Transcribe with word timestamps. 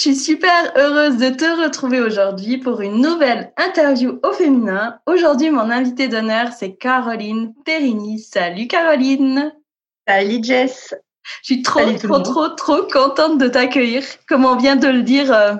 Suis 0.00 0.16
super 0.16 0.72
heureuse 0.76 1.18
de 1.18 1.28
te 1.28 1.62
retrouver 1.62 2.00
aujourd'hui 2.00 2.56
pour 2.56 2.80
une 2.80 3.02
nouvelle 3.02 3.52
interview 3.58 4.18
au 4.22 4.32
féminin. 4.32 4.98
Aujourd'hui, 5.04 5.50
mon 5.50 5.70
invitée 5.70 6.08
d'honneur, 6.08 6.52
c'est 6.52 6.72
Caroline 6.72 7.52
Perini. 7.66 8.18
Salut 8.18 8.66
Caroline. 8.66 9.52
Salut 10.08 10.42
Jess. 10.42 10.94
Je 11.42 11.52
suis 11.52 11.62
trop, 11.62 11.92
trop, 11.92 12.20
trop, 12.20 12.48
trop 12.48 12.82
contente 12.90 13.36
de 13.36 13.48
t'accueillir. 13.48 14.02
Comme 14.26 14.46
on 14.46 14.56
vient 14.56 14.76
de 14.76 14.88
le 14.88 15.02
dire, 15.02 15.30
euh, 15.34 15.56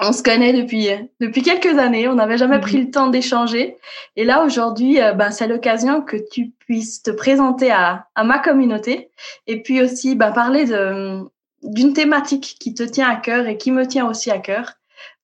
on 0.00 0.12
se 0.12 0.22
connaît 0.22 0.52
depuis, 0.52 0.88
depuis 1.18 1.42
quelques 1.42 1.78
années. 1.78 2.08
On 2.08 2.16
n'avait 2.16 2.36
jamais 2.36 2.56
mhm. 2.56 2.62
pris 2.62 2.76
le 2.76 2.90
temps 2.90 3.08
d'échanger. 3.08 3.78
Et 4.16 4.24
là, 4.24 4.44
aujourd'hui, 4.44 5.00
euh, 5.00 5.14
ben, 5.14 5.30
c'est 5.30 5.48
l'occasion 5.48 6.02
que 6.02 6.18
tu 6.30 6.50
puisses 6.58 7.02
te 7.02 7.10
présenter 7.10 7.70
à, 7.70 8.06
à 8.14 8.22
ma 8.22 8.38
communauté 8.38 9.10
et 9.46 9.62
puis 9.62 9.80
aussi 9.80 10.14
ben, 10.14 10.30
parler 10.30 10.66
de, 10.66 11.24
d'une 11.62 11.92
thématique 11.92 12.56
qui 12.58 12.74
te 12.74 12.82
tient 12.82 13.08
à 13.08 13.16
cœur 13.16 13.46
et 13.46 13.56
qui 13.56 13.70
me 13.70 13.86
tient 13.86 14.06
aussi 14.06 14.30
à 14.30 14.38
cœur. 14.38 14.74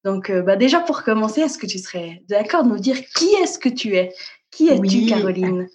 Donc, 0.04 0.30
euh, 0.30 0.42
bah 0.42 0.56
déjà 0.56 0.80
pour 0.80 1.02
commencer, 1.02 1.40
est-ce 1.40 1.58
que 1.58 1.66
tu 1.66 1.78
serais 1.78 2.22
d'accord 2.28 2.64
de 2.64 2.68
nous 2.68 2.78
dire 2.78 2.96
qui 3.16 3.26
est-ce 3.42 3.58
que 3.58 3.68
tu 3.68 3.96
es? 3.96 4.12
Qui 4.50 4.68
es-tu, 4.68 5.06
Caroline? 5.06 5.66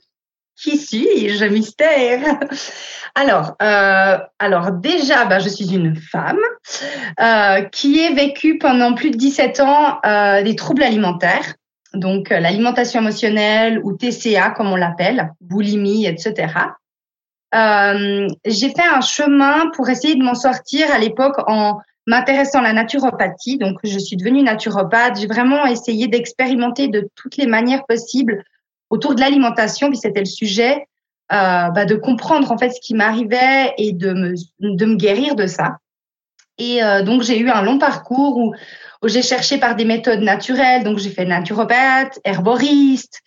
Qui 0.55 0.77
suis-je 0.77 1.45
Mystère? 1.45 2.39
Alors, 3.15 3.55
euh, 3.61 4.17
alors 4.39 4.71
déjà, 4.71 5.25
bah, 5.25 5.39
je 5.39 5.49
suis 5.49 5.73
une 5.73 5.95
femme 5.97 6.39
euh, 7.19 7.61
qui 7.63 8.01
a 8.05 8.13
vécu 8.13 8.57
pendant 8.57 8.93
plus 8.93 9.11
de 9.11 9.17
17 9.17 9.59
ans 9.59 9.99
des 10.43 10.55
troubles 10.55 10.83
alimentaires. 10.83 11.55
Donc, 11.93 12.29
l'alimentation 12.29 13.01
émotionnelle 13.01 13.81
ou 13.83 13.97
TCA, 13.97 14.51
comme 14.51 14.71
on 14.71 14.77
l'appelle, 14.77 15.33
boulimie, 15.41 16.05
etc. 16.05 16.53
Euh, 17.53 18.27
j'ai 18.45 18.69
fait 18.69 18.87
un 18.87 19.01
chemin 19.01 19.69
pour 19.75 19.89
essayer 19.89 20.15
de 20.15 20.23
m'en 20.23 20.35
sortir 20.35 20.91
à 20.91 20.99
l'époque 20.99 21.35
en 21.47 21.79
m'intéressant 22.07 22.59
à 22.59 22.63
la 22.63 22.73
naturopathie. 22.73 23.57
Donc, 23.57 23.79
je 23.83 23.99
suis 23.99 24.15
devenue 24.15 24.41
naturopathe. 24.41 25.19
J'ai 25.19 25.27
vraiment 25.27 25.65
essayé 25.65 26.07
d'expérimenter 26.07 26.87
de 26.87 27.09
toutes 27.15 27.37
les 27.37 27.47
manières 27.47 27.85
possibles 27.85 28.43
autour 28.89 29.15
de 29.15 29.21
l'alimentation, 29.21 29.89
puis 29.89 29.97
c'était 29.97 30.19
le 30.19 30.25
sujet, 30.25 30.85
euh, 31.31 31.69
bah, 31.69 31.85
de 31.85 31.95
comprendre 31.95 32.51
en 32.51 32.57
fait 32.57 32.71
ce 32.71 32.81
qui 32.81 32.93
m'arrivait 32.93 33.73
et 33.77 33.93
de 33.93 34.13
me, 34.13 34.33
de 34.59 34.85
me 34.85 34.95
guérir 34.95 35.35
de 35.35 35.47
ça. 35.47 35.77
Et 36.61 36.83
euh, 36.83 37.01
donc, 37.01 37.23
j'ai 37.23 37.39
eu 37.39 37.49
un 37.49 37.63
long 37.63 37.79
parcours 37.79 38.37
où 38.37 38.53
j'ai 39.07 39.23
cherché 39.23 39.57
par 39.57 39.75
des 39.75 39.83
méthodes 39.83 40.19
naturelles. 40.19 40.83
Donc, 40.83 40.99
j'ai 40.99 41.09
fait 41.09 41.25
naturopathe, 41.25 42.19
herboriste, 42.23 43.21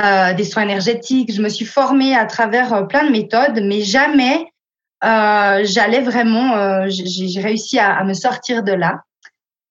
euh, 0.00 0.32
des 0.34 0.44
soins 0.44 0.62
énergétiques. 0.62 1.32
Je 1.32 1.42
me 1.42 1.48
suis 1.48 1.64
formée 1.64 2.14
à 2.14 2.26
travers 2.26 2.72
euh, 2.72 2.82
plein 2.84 3.04
de 3.04 3.10
méthodes, 3.10 3.60
mais 3.60 3.80
jamais 3.80 4.46
j'allais 5.02 6.00
vraiment, 6.00 6.88
j'ai 6.88 7.40
réussi 7.40 7.78
à, 7.78 8.02
me 8.02 8.12
sortir 8.12 8.64
de 8.64 8.72
là. 8.72 9.02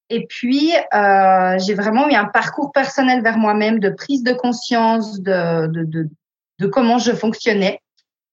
Et 0.09 0.27
puis, 0.27 0.71
j'ai 0.93 1.73
vraiment 1.73 2.07
eu 2.07 2.13
un 2.13 2.25
parcours 2.25 2.71
personnel 2.71 3.21
vers 3.21 3.37
moi-même 3.37 3.79
de 3.79 3.89
prise 3.89 4.23
de 4.23 4.31
conscience 4.31 5.19
de, 5.19 5.67
de 5.67 6.67
comment 6.67 6.99
je 6.99 7.11
fonctionnais. 7.11 7.81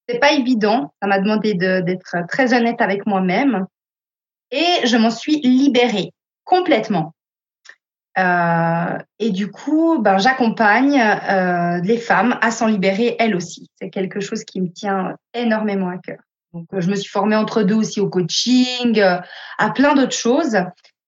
C'est 0.08 0.20
pas 0.20 0.32
évident. 0.32 0.92
Ça 1.02 1.08
m'a 1.08 1.18
demandé 1.18 1.54
d'être 1.54 2.16
très 2.28 2.54
honnête 2.54 2.80
avec 2.80 3.04
moi-même. 3.06 3.66
Et 4.52 4.86
je 4.86 4.96
m'en 4.96 5.10
suis 5.10 5.40
libérée 5.40 6.12
complètement. 6.44 7.14
Euh, 8.18 8.98
et 9.18 9.30
du 9.30 9.50
coup, 9.50 9.98
ben, 9.98 10.18
j'accompagne 10.18 11.00
euh, 11.00 11.80
les 11.80 11.96
femmes 11.96 12.38
à 12.42 12.50
s'en 12.50 12.66
libérer 12.66 13.16
elles 13.18 13.34
aussi. 13.34 13.70
C'est 13.80 13.90
quelque 13.90 14.20
chose 14.20 14.44
qui 14.44 14.60
me 14.60 14.70
tient 14.70 15.16
énormément 15.34 15.88
à 15.88 15.98
cœur. 15.98 16.18
Donc, 16.52 16.66
je 16.76 16.90
me 16.90 16.94
suis 16.94 17.08
formée 17.08 17.36
entre 17.36 17.62
deux 17.62 17.74
aussi 17.74 18.00
au 18.00 18.10
coaching, 18.10 19.00
euh, 19.00 19.18
à 19.58 19.70
plein 19.70 19.94
d'autres 19.94 20.14
choses. 20.14 20.58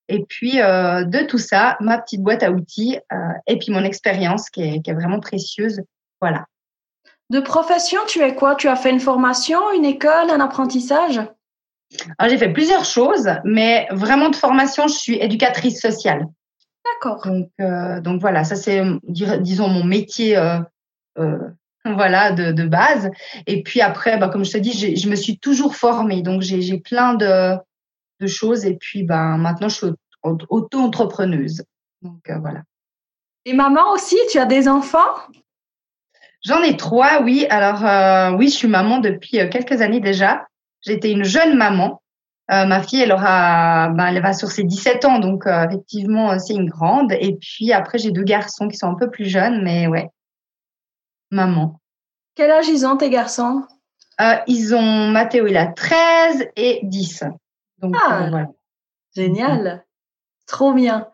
Et 0.07 0.23
puis, 0.23 0.61
euh, 0.61 1.03
de 1.03 1.19
tout 1.19 1.37
ça, 1.37 1.77
ma 1.79 1.99
petite 1.99 2.21
boîte 2.21 2.43
à 2.43 2.51
outils 2.51 2.97
euh, 3.11 3.17
et 3.47 3.57
puis 3.57 3.71
mon 3.71 3.83
expérience 3.83 4.49
qui 4.49 4.63
est, 4.63 4.81
qui 4.81 4.89
est 4.89 4.93
vraiment 4.93 5.19
précieuse. 5.19 5.81
Voilà. 6.21 6.45
De 7.29 7.39
profession, 7.39 7.99
tu 8.07 8.21
es 8.21 8.35
quoi? 8.35 8.55
Tu 8.55 8.67
as 8.67 8.75
fait 8.75 8.91
une 8.91 8.99
formation, 8.99 9.59
une 9.75 9.85
école, 9.85 10.29
un 10.29 10.39
apprentissage? 10.39 11.21
J'ai 12.27 12.37
fait 12.37 12.53
plusieurs 12.53 12.85
choses, 12.85 13.29
mais 13.43 13.87
vraiment 13.91 14.29
de 14.29 14.35
formation, 14.35 14.87
je 14.87 14.95
suis 14.95 15.15
éducatrice 15.15 15.79
sociale. 15.79 16.25
D'accord. 16.85 17.21
Donc, 17.25 17.49
euh, 17.59 17.99
donc 17.99 18.21
voilà, 18.21 18.43
ça 18.43 18.55
c'est, 18.55 18.83
disons, 19.03 19.67
mon 19.67 19.83
métier, 19.83 20.37
euh, 20.37 20.59
euh, 21.17 21.39
voilà, 21.85 22.31
de, 22.31 22.51
de, 22.51 22.67
base. 22.67 23.09
Et 23.47 23.63
puis 23.63 23.81
après, 23.81 24.17
bah, 24.17 24.29
comme 24.29 24.45
je 24.45 24.51
te 24.51 24.57
dis, 24.57 24.95
je 24.95 25.09
me 25.09 25.15
suis 25.15 25.37
toujours 25.39 25.75
formée, 25.75 26.21
donc 26.21 26.41
j'ai 26.41 26.79
plein 26.79 27.15
de, 27.15 27.55
de, 28.19 28.27
choses. 28.27 28.65
Et 28.65 28.75
puis, 28.75 29.03
bah, 29.03 29.37
maintenant, 29.37 29.69
je 29.69 29.75
suis 29.75 29.87
auto-entrepreneuse. 30.23 31.63
Donc 32.01 32.29
voilà. 32.39 32.61
Et 33.45 33.53
maman 33.53 33.91
aussi, 33.91 34.17
tu 34.31 34.39
as 34.39 34.45
des 34.45 34.67
enfants? 34.67 35.13
J'en 36.43 36.61
ai 36.61 36.77
trois, 36.77 37.21
oui. 37.23 37.47
Alors 37.49 38.37
oui, 38.37 38.49
je 38.49 38.55
suis 38.55 38.67
maman 38.67 38.99
depuis 38.99 39.37
quelques 39.49 39.81
années 39.81 39.99
déjà. 39.99 40.47
J'étais 40.85 41.11
une 41.11 41.23
jeune 41.23 41.57
maman. 41.57 42.01
Euh, 42.51 42.65
ma 42.65 42.83
fille, 42.83 43.01
elle 43.01 43.11
aura, 43.11 43.89
ben, 43.89 44.07
elle 44.07 44.21
va 44.21 44.33
sur 44.33 44.51
ses 44.51 44.63
17 44.63 45.03
ans, 45.05 45.17
donc 45.17 45.47
euh, 45.47 45.65
effectivement, 45.67 46.37
c'est 46.37 46.53
une 46.53 46.69
grande. 46.69 47.11
Et 47.13 47.37
puis 47.41 47.73
après, 47.73 47.97
j'ai 47.97 48.11
deux 48.11 48.23
garçons 48.23 48.67
qui 48.67 48.77
sont 48.77 48.87
un 48.87 48.93
peu 48.93 49.09
plus 49.09 49.25
jeunes, 49.25 49.63
mais 49.63 49.87
ouais, 49.87 50.09
maman. 51.31 51.79
Quel 52.35 52.51
âge 52.51 52.67
ils 52.67 52.85
ont 52.85 52.97
tes 52.97 53.09
garçons? 53.09 53.63
Euh, 54.21 54.35
Ils 54.45 54.75
ont 54.75 55.07
Mathéo, 55.07 55.47
il 55.47 55.57
a 55.57 55.67
13 55.67 56.49
et 56.55 56.81
10. 56.83 57.23
Donc 57.79 57.95
ah, 57.99 58.27
voilà. 58.29 58.47
Génial, 59.15 59.83
trop 60.45 60.71
bien. 60.73 61.09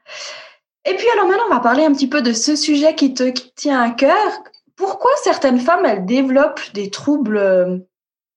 Et 0.84 0.96
puis 0.96 1.08
alors 1.14 1.28
maintenant, 1.28 1.46
on 1.50 1.54
va 1.54 1.60
parler 1.62 1.86
un 1.86 1.94
petit 1.94 2.10
peu 2.10 2.22
de 2.22 2.34
ce 2.34 2.58
sujet 2.58 2.94
qui 2.96 3.14
te 3.14 3.30
qui 3.30 3.54
tient 3.54 3.82
à 3.82 3.92
cœur. 3.92 4.44
Pourquoi 4.76 5.12
certaines 5.24 5.60
femmes, 5.60 5.86
elles 5.86 6.06
développent 6.06 6.74
des 6.74 6.90
troubles 6.90 7.86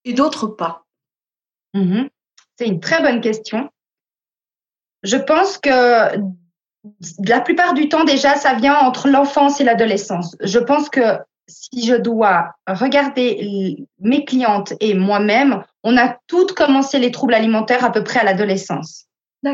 et 0.05 0.13
d'autres 0.13 0.47
pas? 0.47 0.84
Mmh 1.75 2.07
C'est 2.57 2.67
une 2.67 2.79
très 2.79 3.01
bonne 3.01 3.21
question. 3.21 3.69
Je 5.03 5.17
pense 5.17 5.57
que 5.57 6.17
la 7.27 7.41
plupart 7.41 7.73
du 7.73 7.89
temps, 7.89 8.05
déjà, 8.05 8.35
ça 8.35 8.53
vient 8.53 8.77
entre 8.79 9.09
l'enfance 9.09 9.59
et 9.59 9.63
l'adolescence. 9.63 10.35
Je 10.41 10.57
pense 10.57 10.89
que 10.89 11.19
si 11.47 11.85
je 11.85 11.95
dois 11.95 12.55
regarder 12.65 13.85
mes 13.99 14.25
clientes 14.25 14.73
et 14.79 14.95
moi-même, 14.95 15.63
on 15.83 15.97
a 15.97 16.17
toutes 16.27 16.53
commencé 16.53 16.97
les 16.97 17.11
troubles 17.11 17.33
alimentaires 17.33 17.85
à 17.85 17.91
peu 17.91 18.03
près 18.03 18.21
à 18.21 18.23
l'adolescence. 18.23 19.05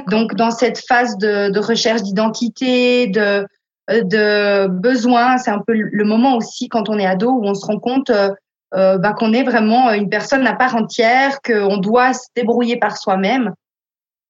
Donc, 0.07 0.35
dans 0.35 0.51
cette 0.51 0.79
phase 0.79 1.17
de, 1.17 1.49
de 1.49 1.59
recherche 1.59 2.01
d'identité, 2.03 3.07
de, 3.07 3.45
de 3.89 4.67
besoin, 4.67 5.37
c'est 5.37 5.51
un 5.51 5.59
peu 5.59 5.73
le 5.73 6.03
moment 6.05 6.37
aussi 6.37 6.69
quand 6.69 6.87
on 6.87 6.97
est 6.97 7.05
ado 7.05 7.29
où 7.29 7.43
on 7.43 7.55
se 7.55 7.65
rend 7.65 7.79
compte 7.79 8.09
euh, 8.09 8.29
euh, 8.73 8.97
bah, 8.97 9.13
qu'on 9.13 9.33
est 9.33 9.43
vraiment 9.43 9.91
une 9.91 10.09
personne 10.09 10.47
à 10.47 10.53
part 10.53 10.75
entière, 10.75 11.41
qu'on 11.41 11.77
doit 11.77 12.13
se 12.13 12.27
débrouiller 12.35 12.77
par 12.77 12.97
soi-même. 12.97 13.53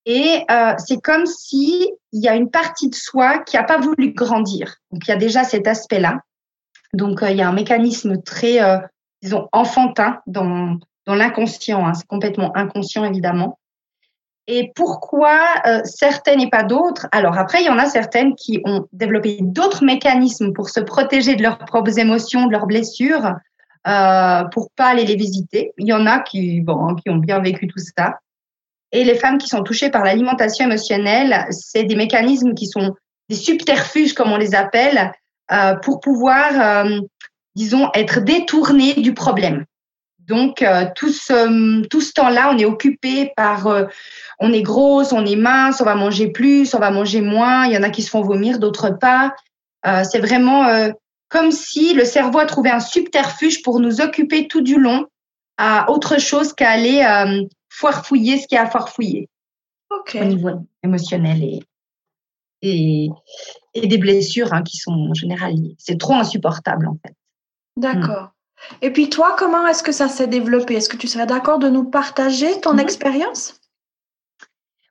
Et 0.05 0.43
euh, 0.49 0.73
c'est 0.77 1.01
comme 1.01 1.25
si 1.25 1.91
il 2.11 2.23
y 2.23 2.27
a 2.27 2.35
une 2.35 2.49
partie 2.49 2.89
de 2.89 2.95
soi 2.95 3.39
qui 3.39 3.57
a 3.57 3.63
pas 3.63 3.77
voulu 3.77 4.13
grandir. 4.13 4.75
Donc 4.91 5.07
il 5.07 5.09
y 5.11 5.13
a 5.13 5.17
déjà 5.17 5.43
cet 5.43 5.67
aspect-là. 5.67 6.19
Donc 6.93 7.21
euh, 7.21 7.29
il 7.29 7.37
y 7.37 7.41
a 7.41 7.47
un 7.47 7.53
mécanisme 7.53 8.21
très, 8.21 8.61
euh, 8.61 8.79
disons, 9.21 9.47
enfantin 9.51 10.19
dans 10.25 10.77
dans 11.05 11.15
l'inconscient. 11.15 11.85
Hein. 11.85 11.93
C'est 11.93 12.07
complètement 12.07 12.55
inconscient 12.55 13.05
évidemment. 13.05 13.59
Et 14.47 14.71
pourquoi 14.75 15.39
euh, 15.67 15.81
certaines 15.85 16.41
et 16.41 16.49
pas 16.49 16.63
d'autres? 16.63 17.07
Alors 17.11 17.37
après, 17.37 17.61
il 17.61 17.67
y 17.67 17.69
en 17.69 17.77
a 17.77 17.85
certaines 17.85 18.35
qui 18.35 18.59
ont 18.65 18.87
développé 18.91 19.37
d'autres 19.41 19.83
mécanismes 19.83 20.51
pour 20.51 20.69
se 20.69 20.79
protéger 20.79 21.35
de 21.35 21.43
leurs 21.43 21.59
propres 21.59 21.99
émotions, 21.99 22.47
de 22.47 22.51
leurs 22.51 22.65
blessures, 22.65 23.33
euh, 23.87 24.43
pour 24.45 24.69
pas 24.75 24.87
aller 24.87 25.05
les 25.05 25.15
visiter. 25.15 25.73
Il 25.77 25.87
y 25.87 25.93
en 25.93 26.05
a 26.05 26.19
qui, 26.19 26.61
bon, 26.61 26.95
qui 26.95 27.09
ont 27.09 27.17
bien 27.17 27.39
vécu 27.39 27.67
tout 27.67 27.79
ça. 27.97 28.19
Et 28.91 29.03
les 29.03 29.15
femmes 29.15 29.37
qui 29.37 29.47
sont 29.47 29.63
touchées 29.63 29.89
par 29.89 30.03
l'alimentation 30.03 30.65
émotionnelle, 30.65 31.47
c'est 31.49 31.85
des 31.85 31.95
mécanismes 31.95 32.53
qui 32.53 32.67
sont 32.67 32.95
des 33.29 33.35
subterfuges, 33.35 34.13
comme 34.13 34.31
on 34.31 34.37
les 34.37 34.53
appelle, 34.53 35.11
euh, 35.51 35.75
pour 35.75 35.99
pouvoir, 36.01 36.85
euh, 36.85 36.99
disons, 37.55 37.89
être 37.93 38.19
détournées 38.19 38.93
du 38.95 39.13
problème. 39.13 39.65
Donc, 40.19 40.61
euh, 40.61 40.85
tout 40.95 41.11
ce, 41.11 41.87
tout 41.87 42.01
ce 42.01 42.13
temps-là, 42.13 42.51
on 42.53 42.57
est 42.57 42.65
occupé 42.65 43.31
par, 43.35 43.67
on 44.39 44.53
est 44.53 44.61
grosse, 44.61 45.11
on 45.11 45.25
est 45.25 45.35
mince, 45.35 45.81
on 45.81 45.85
va 45.85 45.95
manger 45.95 46.27
plus, 46.27 46.73
on 46.73 46.79
va 46.79 46.91
manger 46.91 47.21
moins. 47.21 47.65
Il 47.65 47.73
y 47.73 47.77
en 47.77 47.83
a 47.83 47.89
qui 47.89 48.01
se 48.01 48.09
font 48.09 48.21
vomir, 48.21 48.59
d'autres 48.59 48.91
pas. 48.91 49.33
C'est 49.83 50.19
vraiment 50.19 50.65
comme 51.31 51.51
si 51.51 51.93
le 51.93 52.05
cerveau 52.05 52.39
a 52.39 52.45
trouvé 52.45 52.69
un 52.69 52.81
subterfuge 52.81 53.63
pour 53.63 53.79
nous 53.79 54.01
occuper 54.01 54.47
tout 54.47 54.61
du 54.61 54.77
long 54.77 55.07
à 55.57 55.89
autre 55.89 56.19
chose 56.19 56.53
qu'à 56.53 56.69
aller 56.69 57.03
foirefouiller 57.69 58.37
ce 58.37 58.47
qu'il 58.47 58.57
y 58.57 58.59
a 58.59 58.63
à 58.63 58.69
foirefouiller. 58.69 59.29
Au 59.89 60.25
niveau 60.25 60.67
émotionnel 60.83 61.43
et, 61.43 61.59
et, 62.61 63.09
et 63.73 63.87
des 63.87 63.97
blessures 63.97 64.53
hein, 64.53 64.61
qui 64.61 64.77
sont 64.77 64.91
en 64.91 65.13
général 65.13 65.53
liées. 65.53 65.75
C'est 65.77 65.97
trop 65.97 66.15
insupportable 66.15 66.87
en 66.87 66.97
fait. 67.05 67.15
D'accord. 67.77 68.31
Et 68.81 68.91
puis 68.91 69.09
toi, 69.09 69.35
comment 69.37 69.65
est-ce 69.67 69.83
que 69.83 69.91
ça 69.91 70.07
s'est 70.07 70.27
développé? 70.27 70.75
Est-ce 70.75 70.89
que 70.89 70.97
tu 70.97 71.07
serais 71.07 71.25
d'accord 71.25 71.59
de 71.59 71.69
nous 71.69 71.85
partager 71.85 72.59
ton 72.61 72.73
mhm. 72.73 72.79
expérience? 72.79 73.55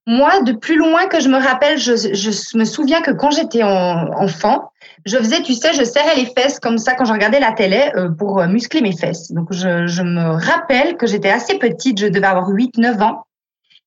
Moi, 0.06 0.42
de 0.42 0.52
plus 0.52 0.76
loin 0.76 1.06
que 1.06 1.20
je 1.20 1.28
me 1.28 1.38
rappelle, 1.38 1.78
je, 1.78 2.56
me 2.56 2.64
souviens 2.64 3.02
que 3.02 3.10
quand 3.10 3.30
j'étais 3.30 3.62
enfant, 3.62 4.69
je 5.06 5.16
faisais, 5.16 5.42
tu 5.42 5.54
sais, 5.54 5.72
je 5.72 5.84
serrais 5.84 6.16
les 6.16 6.26
fesses 6.26 6.58
comme 6.60 6.78
ça 6.78 6.94
quand 6.94 7.04
je 7.04 7.12
regardais 7.12 7.40
la 7.40 7.52
télé 7.52 7.90
euh, 7.96 8.10
pour 8.10 8.40
euh, 8.40 8.46
muscler 8.46 8.80
mes 8.80 8.96
fesses. 8.96 9.30
Donc 9.32 9.52
je, 9.52 9.86
je 9.86 10.02
me 10.02 10.30
rappelle 10.30 10.96
que 10.96 11.06
j'étais 11.06 11.30
assez 11.30 11.58
petite, 11.58 11.98
je 11.98 12.06
devais 12.06 12.26
avoir 12.26 12.50
8-9 12.50 13.02
ans. 13.02 13.24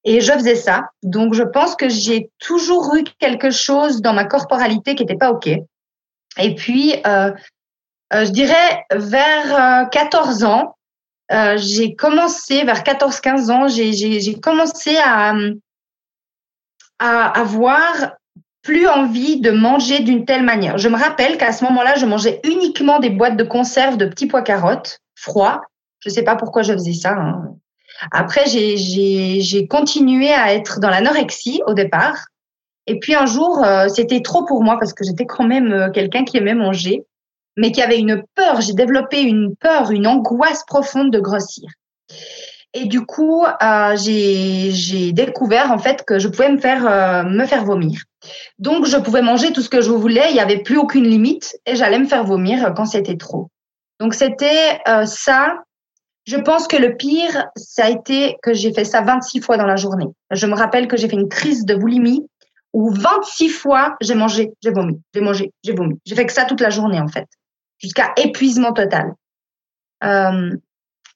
Et 0.06 0.20
je 0.20 0.34
faisais 0.34 0.56
ça. 0.56 0.90
Donc, 1.02 1.34
je 1.34 1.44
pense 1.44 1.76
que 1.76 1.88
j'ai 1.88 2.30
toujours 2.40 2.94
eu 2.96 3.06
quelque 3.20 3.52
chose 3.52 4.02
dans 4.02 4.14
ma 4.14 4.26
corporalité 4.26 4.96
qui 4.96 5.04
n'était 5.04 5.16
pas 5.16 5.32
OK. 5.32 5.48
Et 5.48 6.56
puis, 6.56 6.96
euh, 7.08 7.32
euh, 8.14 8.26
je 8.26 8.32
dirais 8.32 8.86
vers 8.94 9.90
14 9.90 10.44
euh, 10.44 10.48
ans, 10.48 10.76
euh, 11.32 11.58
j'ai 11.58 11.96
commencé, 11.96 12.64
vers 12.64 12.84
14-15 12.84 13.52
ans, 13.52 13.68
j'ai 13.68 14.40
commencé 14.40 14.98
à, 14.98 15.34
à 17.00 17.40
avoir 17.40 18.16
plus 18.64 18.88
envie 18.88 19.40
de 19.40 19.52
manger 19.52 20.00
d'une 20.00 20.26
telle 20.26 20.44
manière. 20.44 20.78
Je 20.78 20.90
me 20.90 20.98
rappelle 20.98 21.38
qu'à 21.38 21.52
ce 21.52 21.64
moment-là, 21.66 21.96
je 21.96 22.06
mangeais 22.06 22.42
uniquement 22.44 23.00
des 23.00 23.10
boîtes 23.10 23.38
de 23.38 23.44
conserve 23.44 23.98
de 23.98 24.06
petits 24.06 24.28
pois 24.28 24.42
carottes 24.42 25.00
froids. 25.16 25.62
Je 26.00 26.10
ne 26.10 26.14
sais 26.14 26.24
pas 26.24 26.36
pourquoi 26.36 26.64
je 26.64 26.74
faisais 26.74 26.94
ça. 26.94 27.12
Hein. 27.12 27.56
Après, 28.12 28.46
j'ai 28.48 29.68
continué 29.70 30.32
à 30.32 30.54
être 30.54 30.80
dans 30.80 30.90
l'anorexie 30.90 31.62
au 31.68 31.74
départ. 31.74 32.28
Et 32.88 33.00
puis 33.00 33.16
un 33.16 33.26
jour, 33.26 33.64
c'était 33.94 34.22
trop 34.22 34.44
pour 34.46 34.64
moi 34.64 34.78
parce 34.80 34.94
que 34.94 35.06
j'étais 35.06 35.26
quand 35.26 35.46
même 35.46 35.92
quelqu'un 35.94 36.24
qui 36.24 36.38
aimait 36.38 36.56
manger 36.56 37.06
mais 37.58 37.72
qui 37.72 37.82
avait 37.82 38.00
une 38.00 38.24
peur. 38.36 38.62
J'ai 38.62 38.74
développé 38.74 39.22
une 39.22 39.56
peur, 39.56 39.92
une 39.92 40.08
angoisse 40.08 40.64
profonde 40.66 41.12
de 41.12 41.20
grossir. 41.20 41.70
Et 42.74 42.86
du 42.86 43.06
coup, 43.06 43.46
euh, 43.46 43.96
j'ai 43.96 45.12
découvert 45.12 45.72
en 45.72 45.78
fait 45.78 46.04
que 46.06 46.18
je 46.18 46.28
pouvais 46.28 46.50
me 46.50 46.58
faire 46.58 46.88
euh, 46.88 47.24
me 47.24 47.46
faire 47.46 47.66
vomir. 47.66 48.02
Donc, 48.58 48.86
je 48.86 48.98
pouvais 48.98 49.22
manger 49.22 49.52
tout 49.54 49.62
ce 49.62 49.70
que 49.70 49.82
je 49.82 49.92
voulais. 49.92 50.30
Il 50.30 50.34
n'y 50.34 50.40
avait 50.40 50.64
plus 50.64 50.78
aucune 50.78 51.08
limite 51.08 51.56
et 51.66 51.76
j'allais 51.76 52.00
me 52.00 52.08
faire 52.08 52.24
vomir 52.24 52.74
quand 52.76 52.86
c'était 52.86 53.18
trop. 53.18 53.50
Donc, 54.00 54.16
c'était 54.16 54.80
euh, 54.88 55.06
ça. 55.06 55.60
Je 56.26 56.38
pense 56.38 56.68
que 56.68 56.78
le 56.78 56.96
pire, 56.96 57.46
ça 57.58 57.86
a 57.86 57.90
été 57.90 58.38
que 58.42 58.54
j'ai 58.54 58.74
fait 58.74 58.86
ça 58.86 59.02
26 59.02 59.42
fois 59.42 59.58
dans 59.58 59.66
la 59.66 59.76
journée. 59.76 60.08
Je 60.32 60.48
me 60.48 60.56
rappelle 60.56 60.88
que 60.88 60.96
j'ai 60.96 61.10
fait 61.10 61.18
une 61.18 61.28
crise 61.28 61.66
de 61.66 61.76
boulimie 61.76 62.26
où 62.72 62.90
26 62.92 63.50
fois 63.50 63.98
j'ai 64.02 64.16
mangé, 64.16 64.54
j'ai 64.64 64.72
vomi, 64.72 65.00
j'ai 65.14 65.22
mangé, 65.22 65.52
j'ai 65.64 65.74
vomi. 65.74 66.00
J'ai 66.06 66.16
fait 66.16 66.26
que 66.26 66.34
ça 66.34 66.46
toute 66.46 66.62
la 66.62 66.70
journée 66.70 67.00
en 67.00 67.10
fait 67.10 67.28
jusqu'à 67.84 68.14
épuisement 68.18 68.74
total. 68.74 69.14
Euh, 70.04 70.56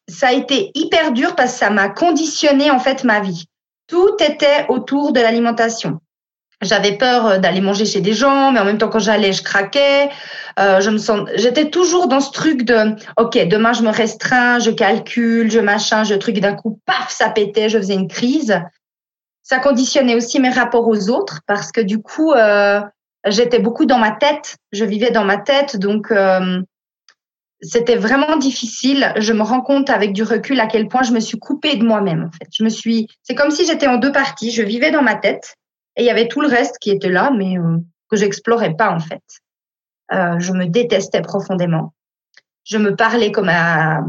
ça 0.08 0.30
a 0.30 0.34
été 0.34 0.72
hyper 0.74 1.12
dur 1.12 1.36
parce 1.36 1.54
que 1.54 1.60
ça 1.60 1.70
m'a 1.70 1.90
conditionné 1.90 2.72
en 2.72 2.80
fait 2.80 3.04
ma 3.04 3.20
vie. 3.20 3.46
Tout 3.88 4.16
était 4.20 4.66
autour 4.70 5.14
de 5.14 5.20
l'alimentation. 5.20 6.00
J'avais 6.62 6.98
peur 6.98 7.26
euh, 7.28 7.38
d'aller 7.38 7.62
manger 7.62 7.86
chez 7.86 8.02
des 8.02 8.14
gens, 8.14 8.52
mais 8.52 8.60
en 8.60 8.66
même 8.66 8.80
temps 8.80 8.90
quand 8.90 9.00
j'allais, 9.00 9.32
je 9.32 9.44
craquais. 9.44 10.10
Euh, 10.60 10.82
je 10.82 10.90
me 10.90 10.98
sens, 10.98 11.30
j'étais 11.36 11.70
toujours 11.70 12.08
dans 12.08 12.20
ce 12.20 12.32
truc 12.32 12.64
de, 12.64 12.96
ok, 13.18 13.48
demain 13.48 13.74
je 13.74 13.84
me 13.84 13.90
restreins, 13.90 14.60
je 14.60 14.72
calcule, 14.72 15.52
je 15.52 15.60
machin, 15.60 16.04
je 16.04 16.16
truc. 16.16 16.40
D'un 16.40 16.56
coup, 16.56 16.80
paf, 16.86 17.12
ça 17.12 17.30
pétait, 17.30 17.70
je 17.70 17.78
faisais 17.78 17.94
une 17.94 18.08
crise. 18.08 18.60
Ça 19.44 19.60
conditionnait 19.60 20.16
aussi 20.16 20.40
mes 20.40 20.50
rapports 20.50 20.88
aux 20.88 21.10
autres 21.10 21.42
parce 21.46 21.72
que 21.72 21.80
du 21.80 22.02
coup, 22.02 22.34
euh, 22.34 22.82
j'étais 23.26 23.60
beaucoup 23.60 23.86
dans 23.86 24.00
ma 24.00 24.12
tête, 24.12 24.58
je 24.72 24.84
vivais 24.84 25.12
dans 25.12 25.24
ma 25.24 25.38
tête, 25.38 25.78
donc 25.78 26.12
euh, 26.12 26.62
c'était 27.62 27.96
vraiment 27.96 28.38
difficile. 28.38 29.14
Je 29.18 29.34
me 29.34 29.42
rends 29.42 29.62
compte 29.62 29.90
avec 29.90 30.14
du 30.14 30.24
recul 30.24 30.60
à 30.60 30.68
quel 30.68 30.88
point 30.88 31.04
je 31.04 31.12
me 31.12 31.20
suis 31.20 31.40
coupée 31.40 31.76
de 31.76 31.84
moi-même. 31.84 32.26
En 32.26 32.32
fait, 32.32 32.50
je 32.52 32.64
me 32.64 32.70
suis, 32.70 33.08
c'est 33.24 33.36
comme 33.36 33.52
si 33.52 33.66
j'étais 33.66 33.88
en 33.88 33.98
deux 33.98 34.12
parties. 34.12 34.52
Je 34.52 34.62
vivais 34.62 34.92
dans 34.92 35.02
ma 35.02 35.16
tête 35.16 35.56
et 35.96 36.04
il 36.04 36.06
y 36.06 36.12
avait 36.12 36.28
tout 36.28 36.42
le 36.42 36.48
reste 36.48 36.78
qui 36.80 36.92
était 36.92 37.10
là, 37.10 37.32
mais 37.36 37.58
euh, 37.58 37.78
que 38.10 38.18
j'explorais 38.18 38.76
pas 38.76 38.92
en 38.92 39.00
fait. 39.00 39.24
Euh, 40.14 40.40
je 40.40 40.54
me 40.54 40.66
détestais 40.66 41.22
profondément. 41.22 41.94
Je 42.64 42.78
me 42.78 42.96
parlais 42.96 43.32
comme 43.32 43.50
à. 43.50 44.02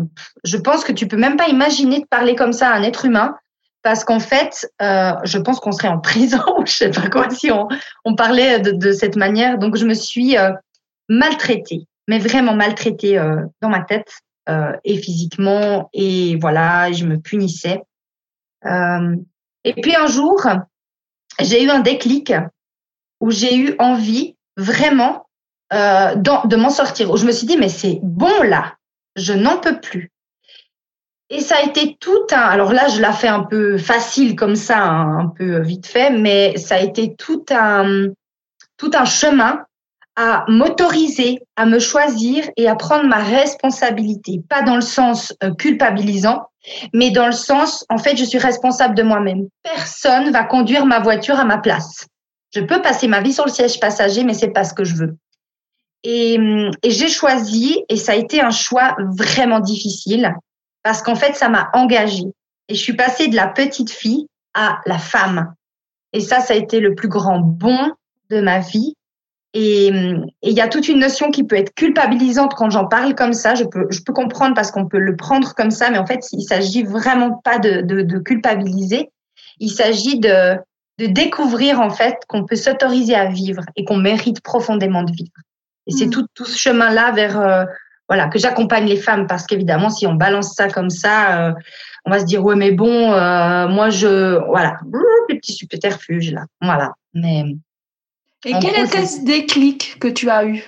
Je 0.44 0.56
pense 0.56 0.84
que 0.84 0.92
tu 0.92 1.06
peux 1.06 1.16
même 1.16 1.36
pas 1.36 1.48
imaginer 1.48 2.00
de 2.00 2.06
parler 2.06 2.34
comme 2.34 2.52
ça 2.52 2.70
à 2.70 2.76
un 2.76 2.82
être 2.82 3.04
humain 3.04 3.36
parce 3.82 4.04
qu'en 4.04 4.20
fait, 4.20 4.70
euh, 4.82 5.12
je 5.24 5.38
pense 5.38 5.60
qu'on 5.60 5.72
serait 5.72 5.88
en 5.88 5.98
prison, 6.00 6.42
je 6.64 6.72
sais 6.72 6.90
pas 6.90 7.08
quoi, 7.08 7.30
si 7.30 7.50
on, 7.50 7.68
on 8.04 8.14
parlait 8.14 8.60
de, 8.60 8.72
de, 8.72 8.92
cette 8.92 9.16
manière. 9.16 9.58
Donc, 9.58 9.76
je 9.76 9.86
me 9.86 9.94
suis 9.94 10.36
euh, 10.36 10.52
maltraitée, 11.08 11.86
mais 12.08 12.18
vraiment 12.18 12.54
maltraitée 12.54 13.18
euh, 13.18 13.42
dans 13.60 13.68
ma 13.68 13.82
tête 13.82 14.10
euh, 14.48 14.72
et 14.82 14.96
physiquement. 14.96 15.88
Et 15.92 16.36
voilà, 16.40 16.90
je 16.90 17.04
me 17.04 17.18
punissais. 17.20 17.82
Euh, 18.64 19.16
et 19.62 19.74
puis 19.74 19.94
un 19.94 20.06
jour, 20.06 20.44
j'ai 21.38 21.62
eu 21.62 21.70
un 21.70 21.80
déclic 21.80 22.32
où 23.20 23.30
j'ai 23.30 23.56
eu 23.56 23.76
envie 23.78 24.36
vraiment 24.56 25.26
euh, 25.72 26.14
de 26.16 26.56
m'en 26.56 26.70
sortir. 26.70 27.10
Où 27.10 27.16
je 27.16 27.26
me 27.26 27.32
suis 27.32 27.46
dit, 27.46 27.58
mais 27.58 27.68
c'est 27.68 28.00
bon 28.02 28.42
là, 28.42 28.74
je 29.14 29.34
n'en 29.34 29.58
peux 29.58 29.78
plus. 29.78 30.10
Et 31.30 31.40
ça 31.40 31.56
a 31.56 31.62
été 31.62 31.98
tout 32.00 32.26
un. 32.32 32.40
Alors 32.40 32.72
là, 32.72 32.88
je 32.88 33.02
la 33.02 33.12
fais 33.12 33.28
un 33.28 33.42
peu 33.42 33.76
facile 33.76 34.34
comme 34.34 34.56
ça, 34.56 34.82
hein, 34.82 35.18
un 35.18 35.26
peu 35.26 35.60
vite 35.60 35.86
fait, 35.86 36.08
mais 36.08 36.56
ça 36.56 36.76
a 36.76 36.80
été 36.80 37.14
tout 37.16 37.44
un 37.50 38.06
tout 38.78 38.92
un 38.94 39.04
chemin 39.04 39.66
à 40.20 40.44
m'autoriser, 40.48 41.38
à 41.54 41.64
me 41.64 41.78
choisir 41.78 42.44
et 42.56 42.66
à 42.66 42.74
prendre 42.74 43.04
ma 43.04 43.22
responsabilité. 43.22 44.42
Pas 44.48 44.62
dans 44.62 44.74
le 44.74 44.80
sens 44.80 45.32
euh, 45.44 45.54
culpabilisant, 45.54 46.42
mais 46.92 47.12
dans 47.12 47.26
le 47.26 47.32
sens, 47.32 47.86
en 47.88 47.98
fait, 47.98 48.16
je 48.16 48.24
suis 48.24 48.38
responsable 48.38 48.96
de 48.96 49.04
moi-même. 49.04 49.46
Personne 49.62 50.32
va 50.32 50.42
conduire 50.42 50.86
ma 50.86 50.98
voiture 50.98 51.38
à 51.38 51.44
ma 51.44 51.58
place. 51.58 52.08
Je 52.52 52.60
peux 52.60 52.82
passer 52.82 53.06
ma 53.06 53.20
vie 53.20 53.32
sur 53.32 53.44
le 53.44 53.52
siège 53.52 53.78
passager, 53.78 54.24
mais 54.24 54.34
c'est 54.34 54.50
pas 54.50 54.64
ce 54.64 54.74
que 54.74 54.82
je 54.82 54.96
veux. 54.96 55.16
Et, 56.02 56.36
et 56.82 56.90
j'ai 56.90 57.08
choisi, 57.08 57.84
et 57.88 57.96
ça 57.96 58.12
a 58.12 58.16
été 58.16 58.40
un 58.40 58.50
choix 58.50 58.96
vraiment 59.16 59.60
difficile, 59.60 60.34
parce 60.82 61.00
qu'en 61.00 61.14
fait, 61.14 61.36
ça 61.36 61.48
m'a 61.48 61.70
engagée. 61.74 62.26
Et 62.68 62.74
je 62.74 62.80
suis 62.80 62.96
passée 62.96 63.28
de 63.28 63.36
la 63.36 63.46
petite 63.46 63.90
fille 63.90 64.26
à 64.52 64.80
la 64.84 64.98
femme. 64.98 65.54
Et 66.12 66.20
ça, 66.20 66.40
ça 66.40 66.54
a 66.54 66.56
été 66.56 66.80
le 66.80 66.96
plus 66.96 67.08
grand 67.08 67.38
bon 67.38 67.92
de 68.30 68.40
ma 68.40 68.58
vie. 68.58 68.94
Et 69.60 69.90
il 70.42 70.52
y 70.52 70.60
a 70.60 70.68
toute 70.68 70.86
une 70.86 71.00
notion 71.00 71.32
qui 71.32 71.42
peut 71.42 71.56
être 71.56 71.74
culpabilisante 71.74 72.54
quand 72.54 72.70
j'en 72.70 72.86
parle 72.86 73.16
comme 73.16 73.32
ça. 73.32 73.56
Je 73.56 73.64
peux, 73.64 73.88
je 73.90 74.00
peux 74.02 74.12
comprendre 74.12 74.54
parce 74.54 74.70
qu'on 74.70 74.86
peut 74.86 75.00
le 75.00 75.16
prendre 75.16 75.52
comme 75.54 75.72
ça, 75.72 75.90
mais 75.90 75.98
en 75.98 76.06
fait, 76.06 76.28
il 76.32 76.42
s'agit 76.42 76.84
vraiment 76.84 77.40
pas 77.42 77.58
de, 77.58 77.80
de, 77.80 78.02
de 78.02 78.18
culpabiliser. 78.20 79.10
Il 79.58 79.70
s'agit 79.70 80.20
de, 80.20 80.56
de 80.98 81.06
découvrir 81.06 81.80
en 81.80 81.90
fait 81.90 82.18
qu'on 82.28 82.44
peut 82.44 82.54
s'autoriser 82.54 83.16
à 83.16 83.26
vivre 83.26 83.62
et 83.74 83.84
qu'on 83.84 83.96
mérite 83.96 84.42
profondément 84.42 85.02
de 85.02 85.10
vivre. 85.10 85.32
Et 85.88 85.90
c'est 85.90 86.06
mmh. 86.06 86.10
tout, 86.10 86.26
tout 86.34 86.44
ce 86.44 86.56
chemin-là 86.56 87.10
vers 87.10 87.40
euh, 87.40 87.64
voilà, 88.08 88.28
que 88.28 88.38
j'accompagne 88.38 88.86
les 88.86 88.96
femmes 88.96 89.26
parce 89.26 89.44
qu'évidemment, 89.44 89.90
si 89.90 90.06
on 90.06 90.14
balance 90.14 90.54
ça 90.54 90.68
comme 90.68 90.90
ça, 90.90 91.48
euh, 91.48 91.52
on 92.04 92.10
va 92.10 92.20
se 92.20 92.26
dire 92.26 92.44
ouais, 92.44 92.54
mais 92.54 92.70
bon, 92.70 93.12
euh, 93.12 93.66
moi 93.66 93.90
je, 93.90 94.38
voilà, 94.46 94.76
les 95.28 95.36
petits 95.36 95.54
subterfuges 95.54 96.32
là, 96.32 96.44
voilà. 96.60 96.92
Mais 97.12 97.44
et 98.44 98.52
quel 98.60 98.84
était 98.84 99.06
ce 99.06 99.20
déclic 99.24 99.98
que 99.98 100.08
tu 100.08 100.30
as 100.30 100.44
eu? 100.44 100.62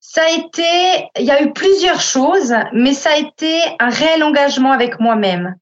Ça 0.00 0.22
a 0.22 0.30
été, 0.30 1.08
il 1.18 1.24
y 1.24 1.30
a 1.30 1.42
eu 1.42 1.52
plusieurs 1.52 2.00
choses, 2.00 2.54
mais 2.72 2.94
ça 2.94 3.10
a 3.10 3.18
été 3.18 3.60
un 3.78 3.90
réel 3.90 4.22
engagement 4.24 4.72
avec 4.72 5.00
moi-même, 5.00 5.54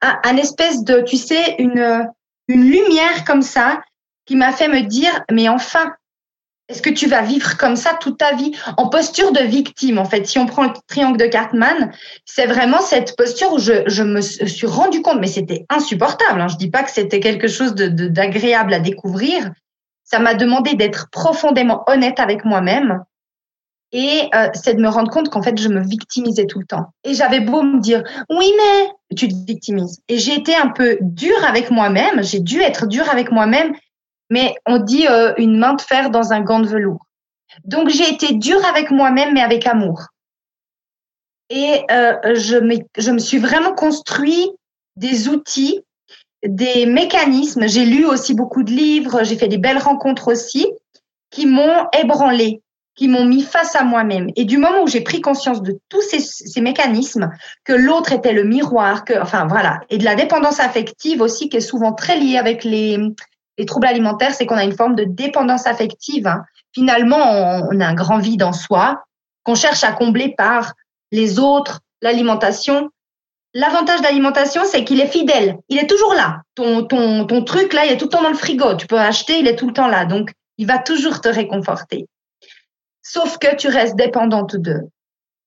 un, 0.00 0.18
un 0.24 0.36
espèce 0.36 0.84
de, 0.84 1.00
tu 1.00 1.16
sais, 1.16 1.56
une 1.58 2.08
une 2.48 2.64
lumière 2.64 3.24
comme 3.26 3.42
ça 3.42 3.82
qui 4.26 4.36
m'a 4.36 4.52
fait 4.52 4.68
me 4.68 4.82
dire 4.82 5.24
mais 5.30 5.48
enfin 5.48 5.92
est-ce 6.68 6.80
que 6.80 6.90
tu 6.90 7.06
vas 7.06 7.22
vivre 7.22 7.58
comme 7.58 7.76
ça 7.76 7.98
toute 8.00 8.18
ta 8.18 8.34
vie? 8.34 8.52
En 8.78 8.88
posture 8.88 9.32
de 9.32 9.40
victime 9.40 9.98
En 9.98 10.06
fait, 10.06 10.26
si 10.26 10.38
on 10.38 10.46
prend 10.46 10.62
le 10.62 10.72
triangle 10.86 11.18
de 11.18 11.26
Cartman, 11.26 11.92
c'est 12.24 12.46
vraiment 12.46 12.80
cette 12.80 13.14
posture 13.14 13.52
où 13.52 13.58
je, 13.58 14.02
me 14.02 14.20
suis 14.22 14.66
rendu 14.66 15.02
compte, 15.02 15.18
mais 15.20 15.26
c'était 15.26 15.66
insupportable. 15.68 16.40
Hein. 16.40 16.48
Je 16.48 16.56
dis 16.56 16.70
pas 16.70 16.82
que 16.82 16.90
c'était 16.90 17.20
quelque 17.20 17.48
chose 17.48 17.74
d'agréable 17.74 18.70
de, 18.70 18.76
à 18.76 18.78
découvrir. 18.78 19.50
Ça 20.04 20.18
m'a 20.18 20.34
demandé 20.34 20.74
d'être 20.74 21.08
profondément 21.10 21.84
honnête 21.86 22.20
avec 22.20 22.44
moi-même 22.44 23.02
Et 23.92 24.28
euh, 24.34 24.48
c'est 24.54 24.74
de 24.74 24.80
me 24.80 24.88
rendre 24.88 25.10
compte 25.10 25.28
qu'en 25.30 25.42
fait, 25.42 25.58
je 25.58 25.68
me 25.68 25.82
victimisais 25.82 26.46
tout 26.46 26.58
le 26.58 26.66
temps. 26.66 26.92
Et 27.04 27.14
j'avais 27.14 27.40
beau 27.40 27.62
me 27.62 27.80
dire, 27.80 28.02
oui, 28.30 28.52
mais 28.56 29.16
tu 29.16 29.28
te 29.28 29.34
victimises. 29.46 30.00
Et 30.08 30.18
j'ai 30.18 30.34
été 30.34 30.54
un 30.54 30.68
peu 30.68 30.98
dure 31.00 31.44
avec 31.46 31.70
moi-même. 31.70 32.22
J'ai 32.22 32.40
dû 32.40 32.60
être 32.60 32.86
dure 32.86 33.08
avec 33.10 33.30
moi-même. 33.30 33.74
Mais 34.30 34.54
on 34.66 34.78
dit 34.78 35.06
euh, 35.08 35.34
une 35.36 35.58
main 35.58 35.74
de 35.74 35.80
fer 35.80 36.10
dans 36.10 36.32
un 36.32 36.40
gant 36.40 36.60
de 36.60 36.66
velours. 36.66 37.06
Donc 37.64 37.90
j'ai 37.90 38.08
été 38.08 38.34
dure 38.34 38.64
avec 38.64 38.90
moi-même, 38.90 39.34
mais 39.34 39.42
avec 39.42 39.66
amour. 39.66 40.06
Et 41.50 41.84
euh, 41.90 42.34
je, 42.34 42.56
me, 42.56 42.76
je 42.96 43.10
me 43.10 43.18
suis 43.18 43.38
vraiment 43.38 43.74
construit 43.74 44.50
des 44.96 45.28
outils, 45.28 45.82
des 46.46 46.86
mécanismes. 46.86 47.66
J'ai 47.66 47.84
lu 47.84 48.04
aussi 48.04 48.34
beaucoup 48.34 48.62
de 48.62 48.70
livres, 48.70 49.22
j'ai 49.24 49.36
fait 49.36 49.48
des 49.48 49.58
belles 49.58 49.78
rencontres 49.78 50.28
aussi, 50.28 50.66
qui 51.30 51.46
m'ont 51.46 51.86
ébranlé, 51.98 52.62
qui 52.94 53.08
m'ont 53.08 53.24
mis 53.24 53.42
face 53.42 53.74
à 53.74 53.84
moi-même. 53.84 54.28
Et 54.36 54.44
du 54.44 54.58
moment 54.58 54.82
où 54.82 54.86
j'ai 54.86 55.00
pris 55.00 55.20
conscience 55.20 55.62
de 55.62 55.78
tous 55.88 56.02
ces, 56.02 56.60
mécanismes, 56.60 57.30
que 57.64 57.72
l'autre 57.72 58.12
était 58.12 58.32
le 58.32 58.44
miroir, 58.44 59.04
que, 59.04 59.20
enfin 59.20 59.46
voilà, 59.46 59.80
et 59.88 59.98
de 59.98 60.04
la 60.04 60.14
dépendance 60.14 60.60
affective 60.60 61.20
aussi, 61.20 61.48
qui 61.48 61.56
est 61.56 61.60
souvent 61.60 61.92
très 61.92 62.18
liée 62.18 62.36
avec 62.36 62.64
les, 62.64 62.98
les 63.58 63.66
troubles 63.66 63.86
alimentaires, 63.86 64.34
c'est 64.34 64.46
qu'on 64.46 64.56
a 64.56 64.64
une 64.64 64.76
forme 64.76 64.94
de 64.94 65.04
dépendance 65.04 65.66
affective. 65.66 66.26
Hein. 66.26 66.44
Finalement, 66.74 67.16
on, 67.18 67.68
on, 67.72 67.80
a 67.80 67.86
un 67.86 67.94
grand 67.94 68.18
vide 68.18 68.42
en 68.42 68.52
soi 68.52 69.04
qu'on 69.44 69.54
cherche 69.54 69.84
à 69.84 69.92
combler 69.92 70.34
par 70.36 70.74
les 71.10 71.38
autres, 71.38 71.80
l'alimentation. 72.00 72.90
L'avantage 73.54 74.00
de 74.00 74.04
l'alimentation, 74.04 74.62
c'est 74.64 74.84
qu'il 74.84 75.00
est 75.00 75.06
fidèle. 75.06 75.58
Il 75.68 75.78
est 75.78 75.86
toujours 75.86 76.14
là. 76.14 76.42
Ton, 76.54 76.84
ton, 76.84 77.26
ton 77.26 77.44
truc, 77.44 77.74
là, 77.74 77.84
il 77.84 77.92
est 77.92 77.98
tout 77.98 78.06
le 78.06 78.10
temps 78.10 78.22
dans 78.22 78.30
le 78.30 78.36
frigo. 78.36 78.74
Tu 78.76 78.86
peux 78.86 78.98
acheter, 78.98 79.38
il 79.40 79.46
est 79.46 79.56
tout 79.56 79.66
le 79.66 79.74
temps 79.74 79.88
là. 79.88 80.06
Donc, 80.06 80.32
il 80.56 80.66
va 80.66 80.78
toujours 80.78 81.20
te 81.20 81.28
réconforter. 81.28 82.06
Sauf 83.02 83.38
que 83.38 83.54
tu 83.56 83.68
restes 83.68 83.96
dépendante 83.96 84.56
d'eux. 84.56 84.88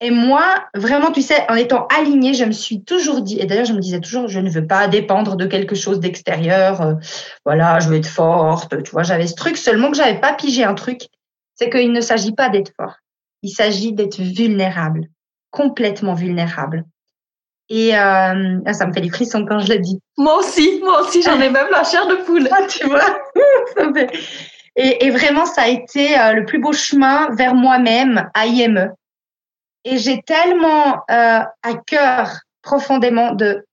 Et 0.02 0.12
moi, 0.12 0.66
vraiment, 0.76 1.12
tu 1.12 1.22
sais, 1.22 1.50
en 1.50 1.56
étant 1.56 1.88
alignée, 1.88 2.34
je 2.34 2.44
me 2.44 2.52
suis 2.52 2.84
toujours 2.84 3.22
dit, 3.22 3.40
et 3.40 3.46
d'ailleurs, 3.46 3.66
je 3.66 3.74
me 3.74 3.80
disais 3.80 4.02
toujours, 4.02 4.28
je 4.28 4.40
ne 4.40 4.50
veux 4.50 4.68
pas 4.68 4.88
dépendre 4.88 5.38
de 5.38 5.46
quelque 5.46 5.74
chose 5.74 6.02
d'extérieur. 6.02 6.82
Euh, 6.82 6.94
voilà, 7.46 7.80
je 7.80 7.88
veux 7.88 7.96
être 7.96 8.10
forte. 8.10 8.84
Tu 8.84 8.92
vois, 8.92 9.04
j'avais 9.04 9.26
ce 9.26 9.36
truc, 9.36 9.56
seulement 9.58 9.90
que 9.90 9.98
j'avais 9.98 10.20
pas 10.20 10.34
pigé 10.34 10.66
un 10.66 10.74
truc, 10.74 11.08
c'est 11.56 11.70
qu'il 11.70 11.94
ne 11.94 12.02
s'agit 12.02 12.34
pas 12.34 12.50
d'être 12.50 12.74
fort. 12.76 12.96
Il 13.42 13.50
s'agit 13.50 13.94
d'être 13.94 14.20
vulnérable, 14.20 15.08
complètement 15.50 16.14
vulnérable. 16.14 16.84
Et 17.70 17.96
euh, 17.96 18.60
ah, 18.66 18.74
ça 18.74 18.86
me 18.86 18.94
fait 18.94 19.02
des 19.02 19.10
frissons 19.10 19.46
quand 19.46 19.60
je 19.60 19.74
le 19.74 19.80
dis. 19.80 20.00
Moi 20.18 20.38
aussi, 20.38 20.80
moi 20.84 21.02
aussi, 21.02 21.22
j'en 21.22 21.40
ai 21.40 21.50
même 21.50 21.68
la 21.72 21.84
chair 21.84 22.08
de 22.08 22.16
poule. 22.16 22.48
Ah, 22.52 22.66
tu 22.68 22.86
vois, 22.88 23.02
ça 23.78 23.92
fait... 23.94 24.10
Et, 24.78 25.06
et, 25.06 25.10
vraiment, 25.10 25.46
ça 25.46 25.64
a 25.64 25.68
été 25.70 26.20
euh, 26.20 26.34
le 26.34 26.46
plus 26.46 26.60
beau 26.60 26.74
chemin 26.74 27.30
vers 27.36 27.56
moi-même 27.56 28.30
à 28.34 28.46
IME. 28.46 28.94
Et 29.86 29.98
j'ai 29.98 30.22
tellement 30.22 30.96
euh, 31.10 31.40
à 31.40 31.74
cœur 31.86 32.40
profondément 32.62 33.32
de 33.32 33.66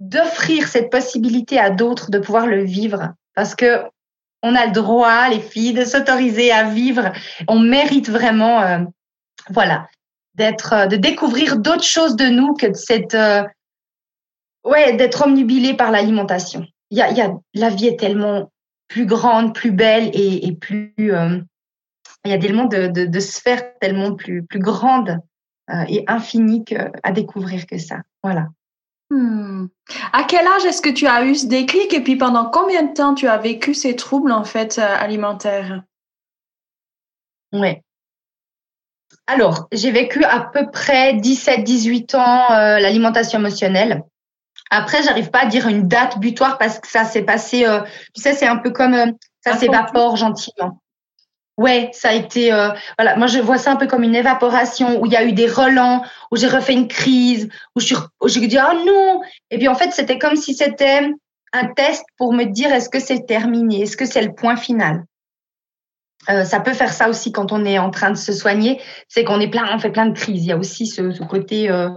d'offrir 0.00 0.68
cette 0.68 0.90
possibilité 0.90 1.58
à 1.58 1.70
d'autres 1.70 2.10
de 2.10 2.18
pouvoir 2.20 2.46
le 2.46 2.62
vivre, 2.62 3.14
parce 3.34 3.54
que 3.54 3.82
on 4.42 4.54
a 4.54 4.66
le 4.66 4.72
droit, 4.72 5.28
les 5.28 5.40
filles, 5.40 5.72
de 5.72 5.84
s'autoriser 5.84 6.52
à 6.52 6.64
vivre. 6.64 7.12
On 7.48 7.58
mérite 7.58 8.08
vraiment, 8.08 8.62
euh, 8.62 8.78
voilà, 9.50 9.88
d'être, 10.38 10.72
euh, 10.72 10.86
de 10.86 10.96
découvrir 10.96 11.58
d'autres 11.58 11.84
choses 11.84 12.16
de 12.16 12.26
nous 12.26 12.54
que 12.54 12.68
de 12.68 12.74
cette, 12.74 13.14
euh, 13.14 13.42
ouais, 14.64 14.96
d'être 14.96 15.26
omnubilé 15.26 15.74
par 15.74 15.90
l'alimentation. 15.90 16.64
Il 16.90 16.98
y 16.98 17.02
a, 17.02 17.10
y 17.10 17.20
a, 17.20 17.34
la 17.54 17.68
vie 17.68 17.88
est 17.88 18.00
tellement 18.00 18.50
plus 18.88 19.04
grande, 19.04 19.54
plus 19.54 19.72
belle 19.72 20.10
et, 20.14 20.46
et 20.46 20.52
plus, 20.52 20.94
euh, 20.98 21.38
il 22.24 22.30
y 22.30 22.34
a 22.34 22.38
tellement 22.38 22.64
de, 22.64 22.86
de, 22.86 23.04
de 23.04 23.20
sphères 23.20 23.78
tellement 23.80 24.14
plus, 24.14 24.42
plus 24.42 24.60
grandes 24.60 25.18
euh, 25.70 25.84
et 25.88 26.04
infinies 26.06 26.64
que, 26.64 26.76
à 27.02 27.12
découvrir 27.12 27.66
que 27.66 27.76
ça. 27.76 27.96
Voilà. 28.22 28.46
Hmm. 29.10 29.66
À 30.12 30.24
quel 30.24 30.46
âge 30.46 30.64
est-ce 30.64 30.82
que 30.82 30.90
tu 30.90 31.06
as 31.06 31.24
eu 31.24 31.34
ce 31.34 31.46
déclic 31.46 31.92
et 31.94 32.02
puis 32.02 32.16
pendant 32.16 32.50
combien 32.50 32.82
de 32.82 32.92
temps 32.92 33.14
tu 33.14 33.26
as 33.26 33.38
vécu 33.38 33.74
ces 33.74 33.96
troubles 33.96 34.32
en 34.32 34.44
fait 34.44 34.78
alimentaires? 34.78 35.82
Ouais. 37.52 37.82
Alors, 39.30 39.68
j'ai 39.72 39.90
vécu 39.90 40.24
à 40.24 40.40
peu 40.40 40.70
près 40.70 41.12
17-18 41.12 42.16
ans 42.16 42.50
euh, 42.50 42.78
l'alimentation 42.78 43.38
émotionnelle. 43.38 44.02
Après, 44.70 45.02
j'arrive 45.02 45.30
pas 45.30 45.40
à 45.40 45.46
dire 45.46 45.68
une 45.68 45.86
date 45.86 46.18
butoir 46.18 46.56
parce 46.56 46.78
que 46.78 46.88
ça 46.88 47.04
s'est 47.04 47.22
passé. 47.22 47.66
Euh, 47.66 47.80
tu 48.14 48.22
sais, 48.22 48.32
c'est 48.32 48.46
un 48.46 48.56
peu 48.56 48.70
comme 48.70 48.94
euh, 48.94 49.12
ça 49.44 49.54
s'évapore 49.54 50.16
gentiment. 50.16 50.80
Ouais, 51.58 51.90
ça 51.92 52.10
a 52.10 52.12
été. 52.14 52.52
Euh, 52.52 52.70
voilà, 52.96 53.16
moi 53.16 53.26
je 53.26 53.38
vois 53.38 53.58
ça 53.58 53.72
un 53.72 53.76
peu 53.76 53.86
comme 53.86 54.02
une 54.02 54.14
évaporation 54.14 55.00
où 55.00 55.06
il 55.06 55.12
y 55.12 55.16
a 55.16 55.24
eu 55.24 55.32
des 55.32 55.46
relents, 55.46 56.02
où 56.30 56.36
j'ai 56.36 56.46
refait 56.46 56.72
une 56.72 56.88
crise, 56.88 57.50
où 57.76 57.80
je 57.80 57.96
où 58.22 58.28
j'ai 58.28 58.46
dit 58.46 58.58
oh 58.58 58.84
non. 58.86 59.20
Et 59.50 59.58
puis 59.58 59.68
en 59.68 59.74
fait, 59.74 59.90
c'était 59.90 60.18
comme 60.18 60.36
si 60.36 60.54
c'était 60.54 61.10
un 61.52 61.66
test 61.74 62.04
pour 62.16 62.32
me 62.32 62.44
dire 62.44 62.72
est-ce 62.72 62.88
que 62.88 63.00
c'est 63.00 63.26
terminé, 63.26 63.82
est-ce 63.82 63.96
que 63.96 64.06
c'est 64.06 64.22
le 64.22 64.34
point 64.34 64.56
final? 64.56 65.04
Euh, 66.30 66.44
ça 66.44 66.60
peut 66.60 66.74
faire 66.74 66.92
ça 66.92 67.08
aussi 67.08 67.32
quand 67.32 67.52
on 67.52 67.64
est 67.64 67.78
en 67.78 67.90
train 67.90 68.10
de 68.10 68.16
se 68.16 68.32
soigner, 68.32 68.80
c'est 69.08 69.24
qu'on 69.24 69.40
est 69.40 69.48
plein, 69.48 69.74
on 69.74 69.78
fait 69.78 69.90
plein 69.90 70.06
de 70.06 70.16
crises. 70.16 70.44
Il 70.44 70.48
y 70.48 70.52
a 70.52 70.58
aussi 70.58 70.86
ce, 70.86 71.22
côté, 71.24 71.70
euh, 71.70 71.88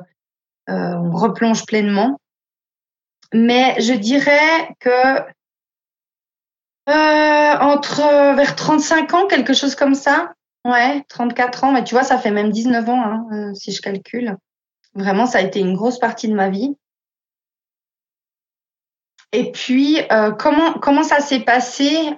euh, 0.70 0.96
on 0.96 1.12
replonge 1.12 1.66
pleinement. 1.66 2.20
Mais 3.34 3.80
je 3.80 3.94
dirais 3.94 4.76
que 4.80 5.20
entre 6.88 8.02
vers 8.36 8.56
35 8.56 9.14
ans, 9.14 9.28
quelque 9.28 9.54
chose 9.54 9.76
comme 9.76 9.96
ça. 9.96 10.34
Ouais, 10.66 11.04
34 11.10 11.64
ans. 11.64 11.72
Mais 11.72 11.84
tu 11.84 11.96
vois, 11.96 12.04
ça 12.04 12.18
fait 12.18 12.32
même 12.32 12.52
19 12.52 12.90
ans, 12.90 13.02
hein, 13.02 13.54
si 13.54 13.72
je 13.72 13.82
calcule. 13.82 14.36
Vraiment, 14.94 15.26
ça 15.26 15.38
a 15.38 15.42
été 15.42 15.60
une 15.60 15.76
grosse 15.76 16.00
partie 16.00 16.28
de 16.28 16.34
ma 16.34 16.50
vie. 16.50 16.76
Et 19.32 19.52
puis, 19.54 20.00
comment 20.38 20.74
comment 20.74 21.04
ça 21.04 21.20
s'est 21.20 21.40
passé? 21.40 22.14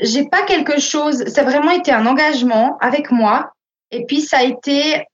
J'ai 0.00 0.28
pas 0.28 0.42
quelque 0.42 0.80
chose. 0.80 1.24
Ça 1.26 1.42
a 1.42 1.44
vraiment 1.44 1.70
été 1.70 1.92
un 1.92 2.06
engagement 2.06 2.76
avec 2.80 3.10
moi. 3.10 3.52
Et 3.90 4.04
puis, 4.06 4.20
ça 4.20 4.38
a 4.38 4.44
été. 4.44 5.04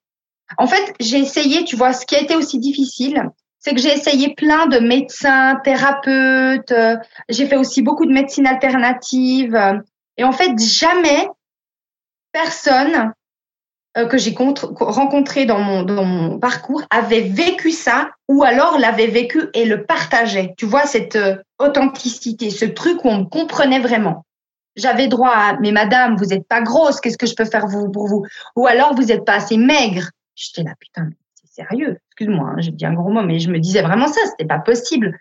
En 0.59 0.66
fait, 0.66 0.95
j'ai 1.00 1.19
essayé. 1.19 1.64
Tu 1.64 1.76
vois, 1.76 1.93
ce 1.93 2.07
qui 2.07 2.16
a 2.16 2.21
été 2.21 2.37
aussi 2.37 2.59
difficile, 2.59 3.31
c'est 3.64 3.75
que 3.75 3.81
j'ai 3.81 3.95
essayé 3.95 4.35
plein 4.35 4.66
de 4.66 4.78
médecins, 4.78 5.57
thérapeutes, 5.64 6.71
euh, 6.71 6.97
j'ai 7.31 7.47
fait 7.47 7.57
aussi 7.57 7.81
beaucoup 7.81 8.04
de 8.04 8.12
médecine 8.12 8.47
alternative. 8.47 9.54
Euh, 9.54 9.78
et 10.19 10.25
en 10.25 10.33
fait, 10.33 10.59
jamais 10.59 11.26
personne 12.31 13.14
euh, 13.97 14.07
que 14.07 14.19
j'ai 14.19 14.35
rencontré 14.37 15.47
dans 15.47 15.61
mon, 15.61 15.83
dans 15.83 16.04
mon 16.04 16.38
parcours 16.38 16.83
avait 16.90 17.23
vécu 17.23 17.71
ça 17.71 18.11
ou 18.28 18.45
alors 18.45 18.78
l'avait 18.78 19.07
vécu 19.07 19.49
et 19.54 19.64
le 19.64 19.87
partageait. 19.87 20.52
Tu 20.59 20.66
vois, 20.66 20.85
cette 20.85 21.19
authenticité, 21.59 22.50
ce 22.50 22.66
truc 22.66 23.02
où 23.04 23.09
on 23.09 23.21
me 23.21 23.25
comprenait 23.25 23.81
vraiment. 23.81 24.26
J'avais 24.76 25.09
droit 25.09 25.31
à, 25.31 25.57
mais 25.61 25.73
madame, 25.73 26.16
vous 26.16 26.26
n'êtes 26.26 26.49
pas 26.49 26.61
grosse, 26.61 27.00
qu'est-ce 27.00 27.19
que 27.19 27.26
je 27.26 27.35
peux 27.35 27.45
faire 27.45 27.66
pour 27.93 28.09
vous? 28.09 28.25
Ou 28.57 28.66
alors, 28.66 28.95
vous 28.95 29.04
n'êtes 29.04 29.25
pas 29.25 29.35
assez 29.35 29.57
maigre. 29.57 30.11
J'étais 30.35 30.62
là, 30.62 30.75
putain, 30.78 31.11
sérieux, 31.54 31.99
excuse-moi, 32.09 32.50
hein, 32.50 32.57
j'ai 32.59 32.73
dit 32.73 32.85
un 32.85 32.95
gros 32.95 33.11
mot, 33.11 33.23
mais 33.23 33.38
je 33.38 33.50
me 33.50 33.59
disais 33.59 33.83
vraiment 33.83 34.09
ça, 34.09 34.21
c'était 34.26 34.47
pas 34.47 34.59
possible. 34.59 35.16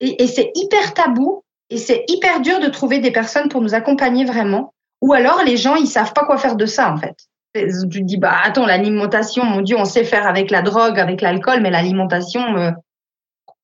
Et, 0.00 0.26
c'est 0.28 0.52
hyper 0.54 0.94
tabou 0.94 1.42
et 1.70 1.76
c'est 1.76 2.04
hyper 2.08 2.40
dur 2.40 2.60
de 2.60 2.68
trouver 2.68 3.00
des 3.00 3.10
personnes 3.10 3.48
pour 3.48 3.60
nous 3.60 3.74
accompagner 3.74 4.24
vraiment. 4.24 4.74
Ou 5.00 5.12
alors 5.12 5.42
les 5.44 5.56
gens, 5.56 5.74
ils 5.74 5.88
savent 5.88 6.12
pas 6.12 6.24
quoi 6.24 6.38
faire 6.38 6.56
de 6.56 6.66
ça 6.66 6.92
en 6.92 6.96
fait. 6.96 7.16
Tu 7.54 8.02
dis 8.02 8.16
bah 8.16 8.36
attends 8.44 8.66
l'alimentation, 8.66 9.44
mon 9.44 9.62
Dieu, 9.62 9.76
on 9.76 9.84
sait 9.84 10.04
faire 10.04 10.26
avec 10.26 10.50
la 10.50 10.62
drogue, 10.62 11.00
avec 11.00 11.20
l'alcool, 11.20 11.60
mais 11.60 11.70
l'alimentation. 11.70 12.56
Euh... 12.56 12.70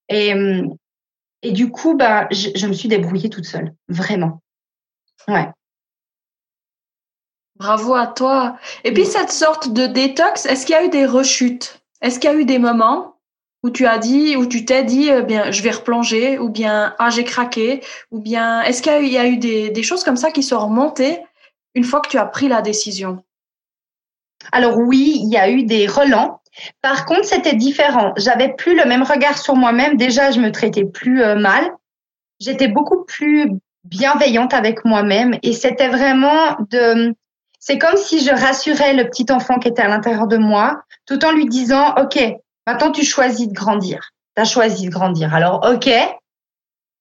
Et 0.09 0.35
et 1.43 1.53
du 1.53 1.71
coup 1.71 1.95
bah 1.95 2.27
je 2.33 2.67
me 2.67 2.73
suis 2.73 2.89
débrouillée 2.89 3.31
toute 3.31 3.45
seule, 3.45 3.73
vraiment. 3.89 4.43
Ouais. 5.29 5.49
Bravo 7.57 7.95
à 7.95 8.09
toi. 8.09 8.59
Et 8.83 8.93
puis 8.93 9.07
cette 9.07 9.31
sorte 9.31 9.73
de 9.73 9.87
détox, 9.87 10.47
est-ce 10.47 10.67
qu'il 10.67 10.75
y 10.75 10.79
a 10.79 10.85
eu 10.85 10.89
des 10.89 11.07
rechutes? 11.07 11.83
Est-ce 12.03 12.19
qu'il 12.19 12.31
y 12.31 12.33
a 12.33 12.37
eu 12.37 12.45
des 12.45 12.59
moments 12.59 13.17
où 13.63 13.71
tu 13.71 13.87
as 13.87 13.99
dit, 13.99 14.37
où 14.37 14.45
tu 14.45 14.67
t'es 14.67 14.85
dit, 14.85 15.09
eh 15.09 15.23
bien, 15.23 15.51
je 15.51 15.63
vais 15.63 15.71
replonger, 15.71 16.39
ou 16.39 16.51
bien, 16.51 16.95
ah, 16.99 17.09
j'ai 17.09 17.25
craqué, 17.25 17.83
ou 18.11 18.21
bien, 18.21 18.61
est-ce 18.63 18.83
qu'il 18.83 18.93
y 18.93 18.95
a 18.95 19.01
eu, 19.01 19.05
il 19.07 19.13
y 19.13 19.19
a 19.19 19.27
eu 19.27 19.39
des, 19.39 19.71
des, 19.71 19.83
choses 19.83 20.05
comme 20.05 20.19
ça 20.19 20.31
qui 20.31 20.43
sont 20.43 20.59
remontées 20.59 21.21
une 21.75 21.85
fois 21.85 22.01
que 22.01 22.09
tu 22.11 22.19
as 22.19 22.27
pris 22.27 22.49
la 22.49 22.61
décision? 22.61 23.25
Alors 24.53 24.77
oui, 24.77 25.19
il 25.23 25.31
y 25.31 25.39
a 25.39 25.49
eu 25.49 25.63
des 25.63 25.87
relents. 25.87 26.43
Par 26.83 27.07
contre, 27.07 27.25
c'était 27.25 27.55
différent. 27.55 28.13
J'avais 28.17 28.53
plus 28.53 28.77
le 28.77 28.85
même 28.85 29.03
regard 29.03 29.39
sur 29.39 29.57
moi-même. 29.57 29.97
Déjà, 29.97 30.31
je 30.31 30.41
me 30.41 30.53
traitais 30.53 30.85
plus 30.85 31.23
euh, 31.23 31.37
mal. 31.37 31.73
J'étais 32.41 32.69
beaucoup 32.69 33.05
plus 33.05 33.51
bienveillante 33.85 34.55
avec 34.55 34.85
moi-même. 34.85 35.39
Et 35.43 35.53
c'était 35.53 35.89
vraiment 35.89 36.57
de 36.71 37.15
c'est 37.59 37.79
comme 37.79 37.97
si 37.97 38.23
je 38.23 38.31
rassurais 38.31 38.93
le 38.93 39.09
petit 39.09 39.25
enfant 39.31 39.59
qui 39.59 39.69
était 39.69 39.81
à 39.81 39.89
l'intérieur 39.89 40.27
de 40.27 40.37
moi, 40.37 40.83
tout 41.07 41.25
en 41.25 41.33
lui 41.33 41.47
disant, 41.47 41.95
OK, 41.95 42.19
maintenant 42.67 42.91
tu 42.91 43.05
choisis 43.05 43.49
de 43.49 43.55
grandir. 43.55 44.11
Tu 44.37 44.43
as 44.43 44.45
choisi 44.45 44.87
de 44.87 44.91
grandir. 44.91 45.35
Alors, 45.35 45.67
OK, 45.73 45.89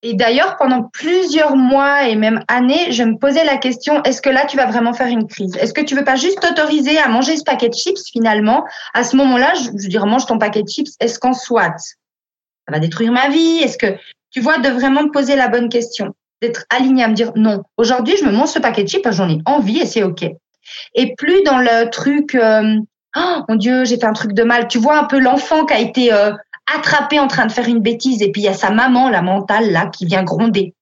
Et 0.06 0.14
d'ailleurs, 0.14 0.58
pendant 0.58 0.84
plusieurs 0.84 1.56
mois 1.56 2.08
et 2.08 2.16
même 2.16 2.44
années, 2.50 2.92
je 2.92 3.04
me 3.04 3.18
posais 3.18 3.46
la 3.46 3.58
question, 3.58 4.04
est-ce 4.04 4.22
que 4.22 4.30
là, 4.30 4.46
tu 4.46 4.58
vas 4.58 4.66
vraiment 4.66 4.94
faire 4.94 5.08
une 5.08 5.28
crise? 5.28 5.56
Est-ce 5.58 5.74
que 5.74 5.82
tu 5.82 5.96
veux 5.96 6.04
pas 6.04 6.18
juste 6.18 6.42
t'autoriser 6.42 6.98
à 6.98 7.08
manger 7.08 7.38
ce 7.38 7.44
paquet 7.44 7.70
de 7.70 7.74
chips 7.74 8.10
finalement? 8.12 8.66
À 8.94 9.04
ce 9.04 9.16
moment-là, 9.16 9.54
je, 9.56 9.70
je 9.82 9.88
dirais, 9.88 10.06
mange 10.06 10.26
ton 10.26 10.38
paquet 10.38 10.64
de 10.64 10.68
chips, 10.68 10.92
est-ce 11.00 11.20
qu'en 11.20 11.34
soit, 11.34 11.78
ça 11.78 12.72
va 12.72 12.80
détruire 12.80 13.14
ma 13.14 13.30
vie? 13.30 13.60
Est-ce 13.64 13.78
que, 13.78 13.98
tu 14.32 14.42
vois, 14.42 14.58
de 14.58 14.70
vraiment 14.70 15.04
me 15.04 15.12
poser 15.12 15.36
la 15.38 15.48
bonne 15.48 15.70
question, 15.70 16.14
d'être 16.44 16.66
aligné 16.70 17.04
à 17.04 17.08
me 17.08 17.14
dire, 17.14 17.32
non, 17.36 17.64
aujourd'hui, 17.78 18.16
je 18.18 18.26
me 18.26 18.32
mange 18.32 18.50
ce 18.50 18.60
paquet 18.60 18.84
de 18.84 18.90
chips, 18.90 19.08
j'en 19.12 19.30
ai 19.30 19.40
envie 19.46 19.80
et 19.80 19.86
c'est 19.86 20.04
OK. 20.04 20.24
Et 20.96 21.16
plus 21.16 21.42
dans 21.44 21.58
le 21.58 21.90
truc, 21.90 22.36
euh, 22.36 22.78
oh 23.16 23.36
mon 23.50 23.56
Dieu, 23.56 23.86
j'ai 23.86 23.98
fait 23.98 24.06
un 24.06 24.14
truc 24.14 24.34
de 24.34 24.44
mal. 24.44 24.68
Tu 24.68 24.78
vois 24.78 24.98
un 24.98 25.06
peu 25.06 25.20
l'enfant 25.20 25.66
qui 25.66 25.74
a 25.74 25.80
été... 25.80 26.14
Euh, 26.14 26.32
attrapé 26.74 27.20
en 27.20 27.28
train 27.28 27.46
de 27.46 27.52
faire 27.52 27.68
une 27.68 27.82
bêtise 27.82 28.22
et 28.22 28.32
puis 28.32 28.42
il 28.42 28.46
y 28.46 28.50
a 28.50 28.54
sa 28.54 28.70
maman, 28.70 29.10
la 29.10 29.22
mentale 29.22 29.72
là, 29.72 29.88
qui 29.88 30.06
vient 30.06 30.24
gronder. 30.24 30.74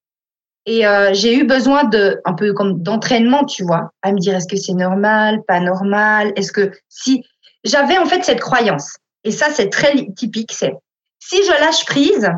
Et 0.66 0.86
euh, 0.86 1.12
j'ai 1.14 1.36
eu 1.36 1.44
besoin 1.44 1.86
de 1.86 2.22
un 2.24 2.34
peu 2.34 2.54
comme 2.54 2.84
d'entraînement, 2.84 3.46
tu 3.46 3.64
vois, 3.64 3.92
à 4.04 4.12
me 4.12 4.20
dire 4.20 4.36
est-ce 4.36 4.48
que 4.48 4.58
c'est 4.58 4.74
normal, 4.74 5.42
pas 5.48 5.60
normal, 5.60 6.34
est-ce 6.36 6.52
que 6.52 6.72
si 6.88 7.24
j'avais 7.64 7.98
en 7.98 8.06
fait 8.06 8.24
cette 8.24 8.40
croyance 8.40 8.98
et 9.24 9.32
ça 9.32 9.48
c'est 9.52 9.70
très 9.70 10.08
typique, 10.16 10.52
c'est 10.52 10.74
si 11.20 11.38
je 11.44 11.52
lâche 11.60 11.86
prise, 11.86 12.30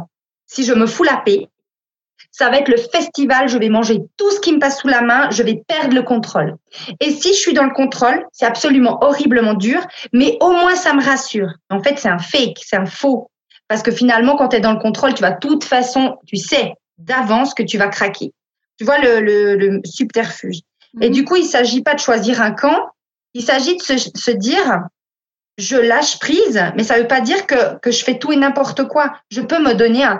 si 0.47 0.63
je 0.63 0.73
me 0.73 0.85
fous 0.85 1.03
la 1.03 1.17
paix, 1.17 1.49
ça 2.33 2.49
va 2.49 2.57
être 2.57 2.67
le 2.67 2.77
festival, 2.77 3.47
je 3.47 3.59
vais 3.59 3.69
manger 3.69 4.01
tout 4.17 4.29
ce 4.31 4.39
qui 4.39 4.51
me 4.53 4.59
passe 4.59 4.79
sous 4.79 4.87
la 4.87 5.01
main, 5.01 5.29
je 5.29 5.43
vais 5.43 5.63
perdre 5.67 5.93
le 5.93 6.01
contrôle. 6.01 6.55
Et 6.99 7.11
si 7.11 7.29
je 7.29 7.37
suis 7.37 7.53
dans 7.53 7.63
le 7.63 7.73
contrôle, 7.73 8.25
c'est 8.33 8.47
absolument 8.47 8.97
horriblement 9.03 9.53
dur, 9.53 9.79
mais 10.11 10.37
au 10.41 10.51
moins 10.51 10.75
ça 10.75 10.93
me 10.93 11.03
rassure. 11.03 11.53
En 11.69 11.81
fait, 11.81 11.99
c'est 11.99 12.09
un 12.09 12.17
fake, 12.17 12.57
c'est 12.65 12.75
un 12.75 12.87
faux. 12.87 13.29
Parce 13.67 13.83
que 13.83 13.91
finalement, 13.91 14.35
quand 14.35 14.49
tu 14.49 14.55
es 14.55 14.59
dans 14.59 14.73
le 14.73 14.79
contrôle, 14.79 15.13
tu 15.13 15.21
vas 15.21 15.31
de 15.31 15.39
toute 15.39 15.63
façon, 15.63 16.17
tu 16.25 16.35
sais 16.35 16.73
d'avance 16.97 17.53
que 17.53 17.63
tu 17.63 17.77
vas 17.77 17.87
craquer. 17.87 18.33
Tu 18.79 18.83
vois 18.83 18.97
le, 18.97 19.19
le, 19.19 19.81
subterfuge. 19.85 20.61
Et 21.01 21.09
mhm. 21.09 21.13
du 21.13 21.25
coup, 21.25 21.35
il 21.35 21.45
s'agit 21.45 21.83
pas 21.83 21.93
de 21.93 21.99
choisir 21.99 22.41
un 22.41 22.51
camp, 22.51 22.89
il 23.35 23.43
s'agit 23.43 23.77
de 23.77 23.81
se, 23.81 23.97
se, 23.97 24.31
dire, 24.31 24.81
je 25.59 25.77
lâche 25.77 26.17
prise, 26.19 26.63
mais 26.75 26.83
ça 26.83 26.97
veut 26.97 27.07
pas 27.07 27.21
dire 27.21 27.45
que, 27.45 27.77
que 27.79 27.91
je 27.91 28.03
fais 28.03 28.17
tout 28.17 28.31
et 28.31 28.35
n'importe 28.35 28.87
quoi. 28.87 29.13
Je 29.29 29.41
peux 29.41 29.59
me 29.59 29.73
donner 29.73 30.03
un, 30.03 30.19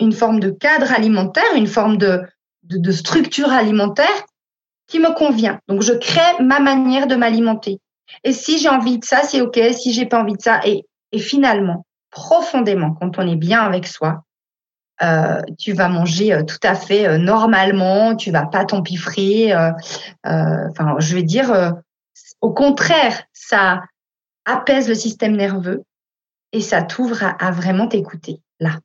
une 0.00 0.12
forme 0.12 0.40
de 0.40 0.50
cadre 0.50 0.92
alimentaire, 0.92 1.54
une 1.54 1.66
forme 1.66 1.98
de, 1.98 2.22
structure 2.90 3.50
alimentaire 3.50 4.24
qui 4.86 4.98
me 4.98 5.14
convient. 5.14 5.60
Donc, 5.68 5.82
je 5.82 5.92
crée 5.92 6.42
ma 6.42 6.60
manière 6.60 7.06
de 7.06 7.16
m'alimenter. 7.16 7.80
Et 8.24 8.32
si 8.32 8.58
j'ai 8.58 8.68
envie 8.68 8.98
de 8.98 9.04
ça, 9.04 9.22
c'est 9.22 9.40
OK. 9.40 9.58
Si 9.72 9.92
j'ai 9.92 10.06
pas 10.06 10.20
envie 10.20 10.36
de 10.36 10.42
ça, 10.42 10.60
et, 10.64 10.84
et 11.12 11.18
finalement, 11.18 11.84
profondément, 12.10 12.92
quand 12.92 13.18
on 13.18 13.28
est 13.28 13.36
bien 13.36 13.60
avec 13.62 13.86
soi, 13.86 14.22
euh, 15.02 15.42
tu 15.58 15.72
vas 15.72 15.88
manger 15.88 16.32
euh, 16.32 16.42
tout 16.42 16.58
à 16.62 16.74
fait 16.74 17.06
euh, 17.06 17.18
normalement, 17.18 18.16
tu 18.16 18.30
vas 18.30 18.46
pas 18.46 18.64
t'empiffrer. 18.64 19.54
Enfin, 20.24 20.96
je 20.98 21.14
vais 21.14 21.22
dire, 21.22 21.74
au 22.40 22.52
contraire, 22.52 23.22
ça 23.32 23.82
apaise 24.44 24.88
le 24.88 24.94
système 24.94 25.36
nerveux 25.36 25.82
et 26.52 26.60
ça 26.60 26.82
t'ouvre 26.82 27.22
à, 27.22 27.30
à, 27.30 27.50
vraiment 27.50 27.88
t'écouter 27.88 28.40
là. 28.60 28.78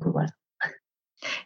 Donc 0.00 0.12
voilà. 0.12 0.28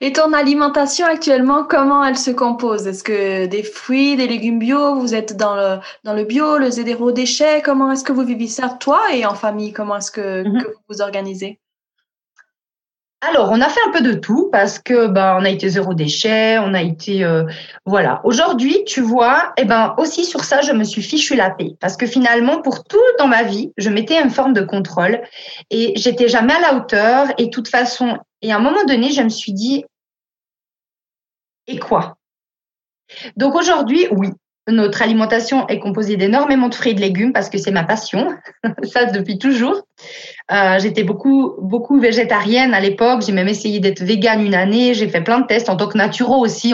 Et 0.00 0.12
ton 0.12 0.32
alimentation 0.32 1.06
actuellement, 1.06 1.64
comment 1.64 2.04
elle 2.04 2.16
se 2.16 2.30
compose? 2.30 2.86
Est-ce 2.86 3.04
que 3.04 3.46
des 3.46 3.62
fruits, 3.62 4.16
des 4.16 4.26
légumes 4.26 4.58
bio, 4.58 4.94
vous 4.98 5.14
êtes 5.14 5.36
dans 5.36 5.54
le, 5.54 5.78
dans 6.04 6.14
le 6.14 6.24
bio, 6.24 6.56
le 6.58 6.70
zéro 6.70 7.12
déchet? 7.12 7.62
Comment 7.62 7.92
est-ce 7.92 8.04
que 8.04 8.12
vous 8.12 8.24
vivez 8.24 8.46
ça, 8.46 8.68
toi 8.80 9.00
et 9.12 9.26
en 9.26 9.34
famille? 9.34 9.72
Comment 9.72 9.96
est-ce 9.96 10.10
que, 10.10 10.46
mhm. 10.46 10.62
que, 10.62 10.68
vous 10.68 10.80
vous 10.88 11.02
organisez? 11.02 11.60
Alors, 13.22 13.50
on 13.50 13.60
a 13.60 13.68
fait 13.68 13.80
un 13.88 13.92
peu 13.92 14.02
de 14.02 14.12
tout 14.12 14.50
parce 14.52 14.78
que 14.78 15.06
bah, 15.06 15.36
on 15.40 15.44
a 15.44 15.48
été 15.48 15.70
zéro 15.70 15.94
déchet, 15.94 16.58
on 16.58 16.74
a 16.74 16.82
été 16.82 17.24
euh, 17.24 17.44
voilà. 17.86 18.20
Aujourd'hui, 18.24 18.84
tu 18.86 19.00
vois, 19.00 19.54
eh 19.56 19.64
ben 19.64 19.94
aussi 19.96 20.24
sur 20.24 20.44
ça, 20.44 20.60
je 20.60 20.72
me 20.72 20.84
suis 20.84 21.02
fichu 21.02 21.34
la 21.34 21.50
paix 21.50 21.76
parce 21.80 21.96
que 21.96 22.06
finalement, 22.06 22.60
pour 22.60 22.84
tout 22.84 23.00
dans 23.18 23.26
ma 23.26 23.42
vie, 23.42 23.72
je 23.78 23.88
mettais 23.88 24.22
une 24.22 24.30
forme 24.30 24.52
de 24.52 24.60
contrôle 24.60 25.22
et 25.70 25.94
j'étais 25.96 26.28
jamais 26.28 26.52
à 26.52 26.60
la 26.60 26.74
hauteur. 26.76 27.28
Et 27.38 27.46
de 27.46 27.50
toute 27.50 27.68
façon, 27.68 28.18
et 28.46 28.52
à 28.52 28.56
un 28.58 28.60
moment 28.60 28.84
donné, 28.84 29.10
je 29.10 29.22
me 29.22 29.28
suis 29.28 29.52
dit, 29.52 29.84
et 31.66 31.80
quoi? 31.80 32.16
Donc 33.36 33.56
aujourd'hui, 33.56 34.06
oui, 34.12 34.28
notre 34.68 35.02
alimentation 35.02 35.66
est 35.66 35.80
composée 35.80 36.16
d'énormément 36.16 36.68
de 36.68 36.74
fruits 36.74 36.92
et 36.92 36.94
de 36.94 37.00
légumes 37.00 37.32
parce 37.32 37.50
que 37.50 37.58
c'est 37.58 37.72
ma 37.72 37.82
passion, 37.82 38.28
ça 38.84 39.06
depuis 39.06 39.40
toujours. 39.40 39.82
Euh, 40.52 40.78
J'étais 40.78 41.02
beaucoup 41.02 41.54
beaucoup 41.60 41.98
végétarienne 41.98 42.72
à 42.72 42.78
l'époque. 42.78 43.22
J'ai 43.26 43.32
même 43.32 43.48
essayé 43.48 43.80
d'être 43.80 44.04
végane 44.04 44.46
une 44.46 44.54
année. 44.54 44.94
J'ai 44.94 45.08
fait 45.08 45.22
plein 45.22 45.40
de 45.40 45.46
tests 45.46 45.68
en 45.68 45.76
tant 45.76 45.88
que 45.88 45.98
naturo 45.98 46.36
aussi. 46.36 46.72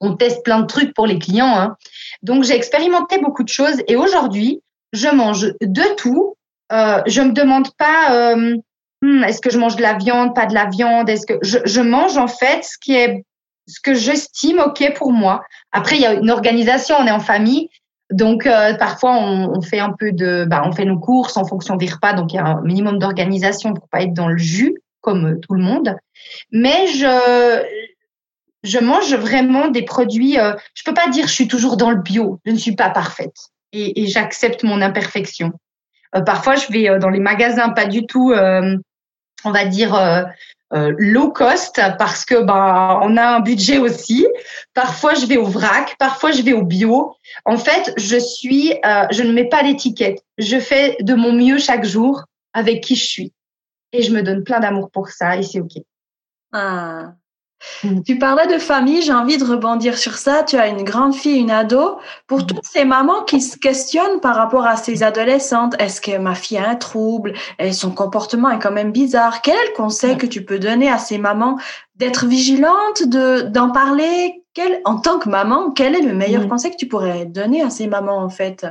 On, 0.00 0.16
teste 0.16 0.44
plein 0.44 0.60
de 0.60 0.66
trucs 0.66 0.92
pour 0.92 1.06
les 1.06 1.18
clients. 1.18 1.56
Hein. 1.56 1.76
Donc 2.22 2.44
j'ai 2.44 2.54
expérimenté 2.54 3.18
beaucoup 3.18 3.44
de 3.44 3.48
choses 3.48 3.82
et 3.88 3.96
aujourd'hui 3.96 4.60
je 4.92 5.08
mange 5.08 5.54
de 5.62 5.94
tout. 5.96 6.36
Euh, 6.70 7.00
je 7.06 7.22
me 7.22 7.32
demande 7.32 7.68
pas 7.78 8.34
euh, 8.34 8.56
Hmm, 9.04 9.22
est-ce 9.24 9.42
que 9.42 9.50
je 9.50 9.58
mange 9.58 9.76
de 9.76 9.82
la 9.82 9.98
viande, 9.98 10.34
pas 10.34 10.46
de 10.46 10.54
la 10.54 10.64
viande? 10.64 11.10
Est-ce 11.10 11.26
que 11.26 11.34
je, 11.42 11.80
mange 11.80 12.16
en 12.16 12.26
fait 12.26 12.64
ce 12.64 12.78
qui 12.80 12.94
est 12.94 13.22
ce 13.66 13.78
que 13.82 13.92
j'estime 13.92 14.60
ok 14.60 14.94
pour 14.94 15.12
moi. 15.12 15.42
Après, 15.72 15.96
il 15.96 16.00
y 16.00 16.06
a 16.06 16.14
une 16.14 16.30
organisation, 16.30 16.96
on 16.98 17.06
est 17.06 17.10
en 17.10 17.20
famille, 17.20 17.68
donc 18.10 18.46
euh, 18.46 18.72
parfois 18.72 19.18
on, 19.18 19.60
fait 19.60 19.78
un 19.78 19.92
peu 19.92 20.12
de, 20.12 20.46
bah, 20.48 20.62
on 20.64 20.72
fait 20.72 20.86
nos 20.86 20.98
courses 20.98 21.36
en 21.36 21.44
fonction 21.44 21.76
des 21.76 21.84
repas, 21.84 22.14
donc 22.14 22.32
il 22.32 22.36
y 22.36 22.38
a 22.38 22.46
un 22.46 22.62
minimum 22.62 22.98
d'organisation 22.98 23.74
pour 23.74 23.88
pas 23.90 24.00
être 24.00 24.14
dans 24.14 24.28
le 24.28 24.38
jus 24.38 24.74
comme 25.02 25.38
tout 25.38 25.52
le 25.52 25.62
monde. 25.62 25.94
Mais 26.50 26.86
je 26.86 27.62
je 28.62 28.78
mange 28.78 29.14
vraiment 29.14 29.68
des 29.68 29.82
produits. 29.82 30.38
Euh, 30.38 30.54
je 30.72 30.82
peux 30.82 30.94
pas 30.94 31.10
dire 31.10 31.26
je 31.26 31.32
suis 31.34 31.48
toujours 31.48 31.76
dans 31.76 31.90
le 31.90 32.00
bio. 32.00 32.40
Je 32.46 32.52
ne 32.52 32.56
suis 32.56 32.74
pas 32.74 32.88
parfaite 32.88 33.36
et, 33.72 34.06
j'accepte 34.06 34.62
mon 34.62 34.80
imperfection. 34.80 35.52
Euh, 36.16 36.22
parfois, 36.22 36.54
je 36.54 36.72
vais 36.72 36.88
euh, 36.88 36.98
dans 36.98 37.10
les 37.10 37.20
magasins 37.20 37.68
pas 37.68 37.84
du 37.84 38.06
tout 38.06 38.32
on 39.44 39.50
va 39.50 39.64
dire 39.64 39.94
euh, 39.94 40.22
euh, 40.72 40.94
low 40.98 41.30
cost 41.30 41.80
parce 41.98 42.24
que 42.24 42.42
bah 42.42 43.00
on 43.02 43.16
a 43.16 43.36
un 43.36 43.40
budget 43.40 43.78
aussi. 43.78 44.26
Parfois 44.72 45.14
je 45.14 45.26
vais 45.26 45.36
au 45.36 45.44
vrac, 45.44 45.96
parfois 45.98 46.32
je 46.32 46.42
vais 46.42 46.52
au 46.52 46.62
bio. 46.62 47.14
En 47.44 47.58
fait, 47.58 47.92
je 47.96 48.16
suis, 48.16 48.72
euh, 48.84 49.06
je 49.10 49.22
ne 49.22 49.32
mets 49.32 49.48
pas 49.48 49.62
d'étiquette. 49.62 50.24
Je 50.38 50.58
fais 50.58 50.96
de 51.00 51.14
mon 51.14 51.32
mieux 51.32 51.58
chaque 51.58 51.84
jour 51.84 52.24
avec 52.52 52.82
qui 52.82 52.96
je 52.96 53.04
suis 53.04 53.32
et 53.92 54.02
je 54.02 54.12
me 54.12 54.22
donne 54.22 54.42
plein 54.42 54.60
d'amour 54.60 54.90
pour 54.90 55.08
ça 55.08 55.36
et 55.36 55.42
c'est 55.42 55.60
ok. 55.60 55.82
Ah, 56.52 57.14
Mm. 57.82 58.02
Tu 58.02 58.18
parlais 58.18 58.46
de 58.46 58.58
famille, 58.58 59.02
j'ai 59.02 59.12
envie 59.12 59.38
de 59.38 59.44
rebondir 59.44 59.96
sur 59.98 60.16
ça. 60.16 60.42
Tu 60.42 60.56
as 60.56 60.68
une 60.68 60.84
grande 60.84 61.14
fille, 61.14 61.38
une 61.38 61.50
ado. 61.50 61.98
Pour 62.26 62.40
mm. 62.40 62.46
toutes 62.46 62.64
ces 62.64 62.84
mamans 62.84 63.22
qui 63.24 63.40
se 63.40 63.56
questionnent 63.56 64.20
par 64.20 64.36
rapport 64.36 64.66
à 64.66 64.76
ces 64.76 65.02
adolescentes, 65.02 65.74
est-ce 65.78 66.00
que 66.00 66.16
ma 66.18 66.34
fille 66.34 66.58
a 66.58 66.68
un 66.68 66.76
trouble? 66.76 67.34
Et 67.58 67.72
son 67.72 67.90
comportement 67.90 68.50
est 68.50 68.58
quand 68.58 68.72
même 68.72 68.92
bizarre 68.92 69.42
Quel 69.42 69.54
est 69.54 69.68
le 69.68 69.76
conseil 69.76 70.16
que 70.16 70.26
tu 70.26 70.44
peux 70.44 70.58
donner 70.58 70.90
à 70.90 70.98
ces 70.98 71.18
mamans 71.18 71.58
d'être 71.96 72.26
vigilantes, 72.26 73.06
de 73.06 73.42
d'en 73.42 73.70
parler? 73.70 74.42
Quel, 74.54 74.80
En 74.84 75.00
tant 75.00 75.18
que 75.18 75.28
maman, 75.28 75.72
quel 75.72 75.96
est 75.96 76.02
le 76.02 76.14
meilleur 76.14 76.42
mm. 76.42 76.48
conseil 76.48 76.70
que 76.70 76.76
tu 76.76 76.86
pourrais 76.86 77.26
donner 77.26 77.62
à 77.62 77.70
ces 77.70 77.86
mamans 77.86 78.18
en 78.18 78.28
fait? 78.28 78.66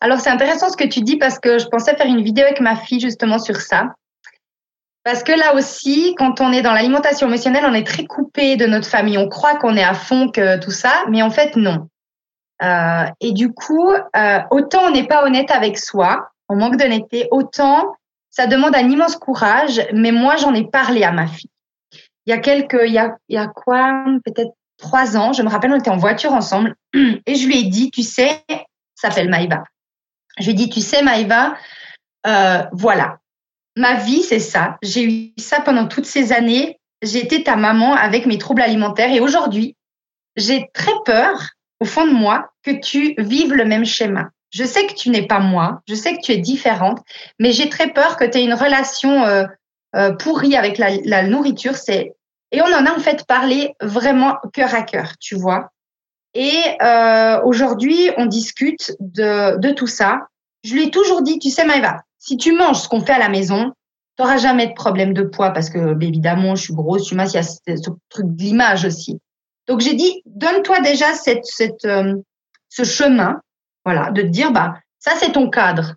Alors 0.00 0.20
c'est 0.20 0.30
intéressant 0.30 0.68
ce 0.70 0.76
que 0.76 0.86
tu 0.86 1.00
dis 1.00 1.16
parce 1.16 1.38
que 1.38 1.58
je 1.58 1.66
pensais 1.66 1.96
faire 1.96 2.06
une 2.06 2.22
vidéo 2.22 2.44
avec 2.44 2.60
ma 2.60 2.76
fille 2.76 3.00
justement 3.00 3.38
sur 3.38 3.56
ça. 3.56 3.94
Parce 5.04 5.22
que 5.22 5.32
là 5.32 5.54
aussi, 5.54 6.14
quand 6.16 6.40
on 6.40 6.52
est 6.52 6.62
dans 6.62 6.72
l'alimentation 6.72 7.26
émotionnelle, 7.26 7.64
on 7.66 7.74
est 7.74 7.86
très 7.86 8.04
coupé 8.04 8.56
de 8.56 8.66
notre 8.66 8.86
famille. 8.86 9.18
On 9.18 9.28
croit 9.28 9.56
qu'on 9.56 9.76
est 9.76 9.82
à 9.82 9.94
fond 9.94 10.28
que 10.28 10.58
tout 10.58 10.70
ça, 10.70 11.04
mais 11.08 11.22
en 11.22 11.30
fait, 11.30 11.56
non. 11.56 11.88
Euh, 12.62 13.04
et 13.20 13.32
du 13.32 13.52
coup, 13.52 13.92
euh, 13.92 14.38
autant 14.50 14.82
on 14.84 14.90
n'est 14.92 15.06
pas 15.06 15.24
honnête 15.24 15.50
avec 15.50 15.78
soi, 15.78 16.28
on 16.48 16.54
manque 16.54 16.76
d'honnêteté, 16.76 17.26
autant 17.32 17.96
ça 18.30 18.46
demande 18.46 18.74
un 18.74 18.88
immense 18.88 19.16
courage. 19.16 19.82
Mais 19.92 20.10
moi, 20.10 20.36
j'en 20.36 20.54
ai 20.54 20.64
parlé 20.64 21.04
à 21.04 21.12
ma 21.12 21.26
fille. 21.26 21.50
Il 22.26 22.30
y 22.30 22.32
a 22.32 22.38
quelques, 22.38 22.80
il 22.86 22.92
y 22.92 22.98
a, 22.98 23.16
il 23.28 23.34
y 23.34 23.38
a 23.38 23.46
quoi, 23.46 24.04
peut-être 24.24 24.52
trois 24.78 25.16
ans, 25.16 25.32
je 25.32 25.42
me 25.42 25.48
rappelle, 25.48 25.72
on 25.72 25.78
était 25.78 25.90
en 25.90 25.96
voiture 25.96 26.32
ensemble 26.32 26.74
et 26.94 27.34
je 27.34 27.46
lui 27.46 27.58
ai 27.58 27.64
dit, 27.64 27.90
tu 27.90 28.02
sais, 28.02 28.42
s'appelle 28.94 29.28
Maïva. 29.28 29.64
Je 30.38 30.44
lui 30.44 30.52
ai 30.52 30.54
dit, 30.54 30.70
tu 30.70 30.80
sais, 30.80 31.02
Maïva, 31.02 31.54
euh, 32.26 32.62
voilà, 32.72 33.18
ma 33.76 33.94
vie, 33.94 34.22
c'est 34.22 34.38
ça. 34.38 34.76
J'ai 34.82 35.04
eu 35.04 35.32
ça 35.38 35.60
pendant 35.60 35.86
toutes 35.86 36.06
ces 36.06 36.32
années. 36.32 36.78
J'étais 37.02 37.42
ta 37.42 37.56
maman 37.56 37.94
avec 37.94 38.26
mes 38.26 38.38
troubles 38.38 38.62
alimentaires 38.62 39.12
et 39.12 39.20
aujourd'hui, 39.20 39.76
j'ai 40.36 40.68
très 40.72 40.92
peur 41.04 41.50
au 41.80 41.84
fond 41.84 42.06
de 42.06 42.12
moi 42.12 42.52
que 42.62 42.70
tu 42.70 43.14
vives 43.18 43.52
le 43.52 43.64
même 43.64 43.84
schéma. 43.84 44.30
Je 44.50 44.64
sais 44.64 44.86
que 44.86 44.94
tu 44.94 45.10
n'es 45.10 45.26
pas 45.26 45.40
moi, 45.40 45.80
je 45.88 45.94
sais 45.94 46.14
que 46.14 46.20
tu 46.20 46.32
es 46.32 46.36
différente, 46.36 47.00
mais 47.38 47.52
j'ai 47.52 47.68
très 47.68 47.92
peur 47.92 48.16
que 48.16 48.24
tu 48.24 48.38
aies 48.38 48.44
une 48.44 48.54
relation 48.54 49.24
euh, 49.24 49.44
euh, 49.96 50.12
pourrie 50.12 50.56
avec 50.56 50.78
la, 50.78 50.90
la 51.04 51.22
nourriture. 51.24 51.74
C'est 51.74 52.14
et 52.52 52.60
on 52.60 52.66
en 52.66 52.86
a 52.86 52.92
en 52.92 53.00
fait 53.00 53.26
parlé 53.26 53.74
vraiment 53.80 54.36
cœur 54.52 54.74
à 54.74 54.82
cœur, 54.82 55.16
tu 55.18 55.34
vois. 55.34 55.70
Et 56.34 56.52
euh, 56.82 57.40
aujourd'hui, 57.44 58.10
on 58.18 58.26
discute 58.26 58.92
de, 59.00 59.58
de 59.58 59.70
tout 59.70 59.86
ça. 59.86 60.28
Je 60.62 60.74
lui 60.74 60.84
ai 60.84 60.90
toujours 60.90 61.22
dit, 61.22 61.38
tu 61.38 61.50
sais, 61.50 61.64
Maëva, 61.64 62.02
si 62.22 62.36
tu 62.36 62.52
manges 62.52 62.82
ce 62.82 62.88
qu'on 62.88 63.00
fait 63.00 63.14
à 63.14 63.18
la 63.18 63.28
maison, 63.28 63.72
n'auras 64.16 64.36
jamais 64.36 64.68
de 64.68 64.74
problème 64.74 65.12
de 65.12 65.24
poids 65.24 65.50
parce 65.50 65.70
que, 65.70 66.00
évidemment, 66.00 66.54
je 66.54 66.62
suis 66.62 66.72
grosse, 66.72 67.02
je 67.02 67.06
suis 67.06 67.16
mince, 67.16 67.32
il 67.32 67.36
y 67.36 67.40
a 67.40 67.42
ce, 67.42 67.90
truc 68.08 68.26
de 68.26 68.42
l'image 68.42 68.84
aussi. 68.84 69.18
Donc, 69.66 69.80
j'ai 69.80 69.94
dit, 69.94 70.22
donne-toi 70.24 70.80
déjà 70.82 71.14
cette, 71.14 71.44
cette, 71.44 71.84
euh, 71.84 72.14
ce 72.68 72.84
chemin, 72.84 73.40
voilà, 73.84 74.12
de 74.12 74.22
te 74.22 74.28
dire, 74.28 74.52
bah, 74.52 74.76
ça, 75.00 75.12
c'est 75.16 75.32
ton 75.32 75.50
cadre. 75.50 75.96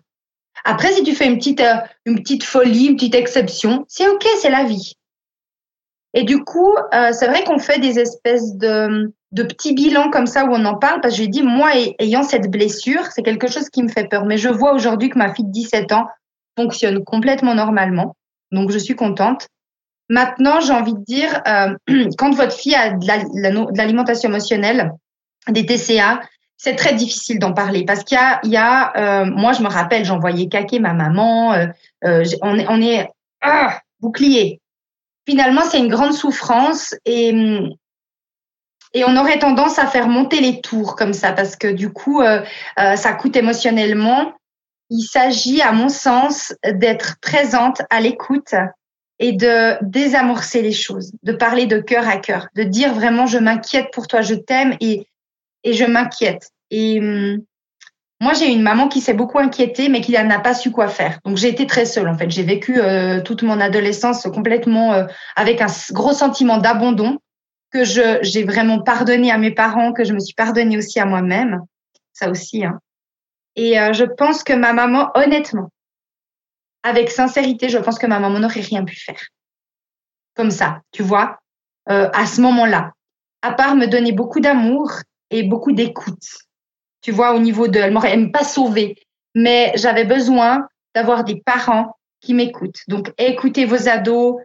Après, 0.64 0.92
si 0.92 1.04
tu 1.04 1.14
fais 1.14 1.26
une 1.26 1.38
petite, 1.38 1.60
euh, 1.60 1.76
une 2.06 2.16
petite 2.16 2.42
folie, 2.42 2.86
une 2.86 2.96
petite 2.96 3.14
exception, 3.14 3.84
c'est 3.86 4.08
OK, 4.08 4.26
c'est 4.40 4.50
la 4.50 4.64
vie. 4.64 4.94
Et 6.12 6.24
du 6.24 6.42
coup, 6.42 6.74
euh, 6.92 7.12
c'est 7.12 7.28
vrai 7.28 7.44
qu'on 7.44 7.60
fait 7.60 7.78
des 7.78 8.00
espèces 8.00 8.56
de, 8.56 9.14
de 9.32 9.42
petits 9.42 9.74
bilans 9.74 10.10
comme 10.10 10.26
ça 10.26 10.44
où 10.44 10.52
on 10.52 10.64
en 10.64 10.76
parle 10.76 11.00
parce 11.00 11.14
que 11.14 11.22
j'ai 11.22 11.28
dit, 11.28 11.42
moi, 11.42 11.70
ayant 11.98 12.22
cette 12.22 12.50
blessure, 12.50 13.04
c'est 13.14 13.22
quelque 13.22 13.48
chose 13.48 13.68
qui 13.68 13.82
me 13.82 13.88
fait 13.88 14.08
peur. 14.08 14.24
Mais 14.24 14.38
je 14.38 14.48
vois 14.48 14.72
aujourd'hui 14.72 15.08
que 15.08 15.18
ma 15.18 15.34
fille 15.34 15.44
de 15.44 15.50
17 15.50 15.92
ans 15.92 16.06
fonctionne 16.56 17.04
complètement 17.04 17.54
normalement. 17.54 18.16
Donc, 18.52 18.70
je 18.70 18.78
suis 18.78 18.94
contente. 18.94 19.48
Maintenant, 20.08 20.60
j'ai 20.60 20.72
envie 20.72 20.94
de 20.94 21.04
dire, 21.04 21.42
euh, 21.46 21.74
quand 22.18 22.32
votre 22.34 22.52
fille 22.52 22.74
a 22.74 22.92
de 22.92 23.76
l'alimentation 23.76 24.30
émotionnelle, 24.30 24.92
des 25.48 25.66
TCA, 25.66 26.20
c'est 26.56 26.76
très 26.76 26.94
difficile 26.94 27.38
d'en 27.38 27.52
parler 27.52 27.84
parce 27.84 28.02
qu'il 28.02 28.16
y 28.16 28.20
a, 28.20 28.40
il 28.44 28.50
y 28.50 28.56
a 28.56 28.96
euh, 28.96 29.24
moi, 29.26 29.52
je 29.52 29.62
me 29.62 29.68
rappelle, 29.68 30.04
j'envoyais 30.04 30.48
caquer 30.48 30.78
ma 30.78 30.94
maman, 30.94 31.52
euh, 31.52 31.66
on 32.42 32.58
est, 32.58 32.66
on 32.68 32.80
est 32.80 33.10
ah, 33.42 33.78
bouclier 34.00 34.60
finalement, 35.26 35.62
c'est 35.68 35.78
une 35.78 35.88
grande 35.88 36.12
souffrance 36.12 36.94
et, 37.04 37.34
et 38.94 39.04
on 39.04 39.16
aurait 39.16 39.38
tendance 39.38 39.78
à 39.78 39.86
faire 39.86 40.08
monter 40.08 40.40
les 40.40 40.60
tours 40.60 40.96
comme 40.96 41.12
ça 41.12 41.32
parce 41.32 41.56
que 41.56 41.68
du 41.68 41.90
coup, 41.90 42.20
euh, 42.20 42.42
euh, 42.78 42.96
ça 42.96 43.12
coûte 43.12 43.36
émotionnellement. 43.36 44.32
Il 44.90 45.02
s'agit, 45.02 45.62
à 45.62 45.72
mon 45.72 45.88
sens, 45.88 46.54
d'être 46.64 47.16
présente 47.20 47.82
à 47.90 48.00
l'écoute 48.00 48.54
et 49.18 49.32
de 49.32 49.76
désamorcer 49.82 50.62
les 50.62 50.72
choses, 50.72 51.12
de 51.22 51.32
parler 51.32 51.66
de 51.66 51.80
cœur 51.80 52.08
à 52.08 52.18
cœur, 52.18 52.48
de 52.54 52.62
dire 52.62 52.94
vraiment 52.94 53.26
je 53.26 53.38
m'inquiète 53.38 53.90
pour 53.92 54.06
toi, 54.06 54.22
je 54.22 54.34
t'aime 54.34 54.76
et, 54.80 55.06
et 55.64 55.72
je 55.72 55.84
m'inquiète. 55.84 56.50
Et 56.70 57.00
hum, 57.00 57.42
moi, 58.20 58.32
j'ai 58.32 58.50
une 58.50 58.62
maman 58.62 58.88
qui 58.88 59.00
s'est 59.02 59.14
beaucoup 59.14 59.38
inquiétée, 59.38 59.90
mais 59.90 60.00
qui 60.00 60.12
n'a 60.12 60.40
pas 60.40 60.54
su 60.54 60.70
quoi 60.70 60.88
faire. 60.88 61.18
Donc, 61.26 61.36
j'ai 61.36 61.48
été 61.48 61.66
très 61.66 61.84
seule, 61.84 62.08
en 62.08 62.16
fait. 62.16 62.30
J'ai 62.30 62.44
vécu 62.44 62.80
euh, 62.80 63.20
toute 63.20 63.42
mon 63.42 63.60
adolescence 63.60 64.22
complètement 64.22 64.94
euh, 64.94 65.04
avec 65.36 65.60
un 65.60 65.66
gros 65.92 66.14
sentiment 66.14 66.56
d'abandon 66.56 67.18
que 67.70 67.84
je 67.84 68.18
j'ai 68.22 68.44
vraiment 68.44 68.82
pardonné 68.82 69.30
à 69.30 69.38
mes 69.38 69.50
parents, 69.50 69.92
que 69.92 70.04
je 70.04 70.12
me 70.12 70.20
suis 70.20 70.34
pardonné 70.34 70.78
aussi 70.78 71.00
à 71.00 71.06
moi-même. 71.06 71.60
Ça 72.12 72.30
aussi. 72.30 72.64
Hein. 72.64 72.80
Et 73.56 73.78
euh, 73.78 73.92
je 73.92 74.04
pense 74.04 74.42
que 74.42 74.52
ma 74.52 74.72
maman, 74.72 75.10
honnêtement, 75.14 75.70
avec 76.82 77.10
sincérité, 77.10 77.68
je 77.68 77.78
pense 77.78 77.98
que 77.98 78.06
ma 78.06 78.18
maman 78.18 78.38
n'aurait 78.38 78.60
rien 78.60 78.84
pu 78.84 78.96
faire. 78.96 79.20
Comme 80.34 80.50
ça, 80.50 80.82
tu 80.92 81.02
vois, 81.02 81.38
à 81.86 82.26
ce 82.26 82.40
moment-là. 82.42 82.92
À 83.42 83.52
part 83.52 83.74
me 83.74 83.86
donner 83.86 84.12
beaucoup 84.12 84.40
d'amour 84.40 84.92
et 85.30 85.42
beaucoup 85.42 85.72
d'écoute 85.72 86.46
tu 87.06 87.12
vois, 87.12 87.36
au 87.36 87.38
niveau 87.38 87.68
de, 87.68 87.78
elle 87.78 87.92
m'aurait 87.92 88.30
pas 88.32 88.42
sauvée, 88.42 88.96
mais 89.32 89.70
j'avais 89.76 90.04
besoin 90.04 90.66
d'avoir 90.92 91.22
des 91.22 91.40
parents 91.40 91.96
qui 92.20 92.34
m'écoutent. 92.34 92.80
Donc, 92.88 93.12
écoutez 93.16 93.64
vos 93.64 93.88
ados. 93.88 94.38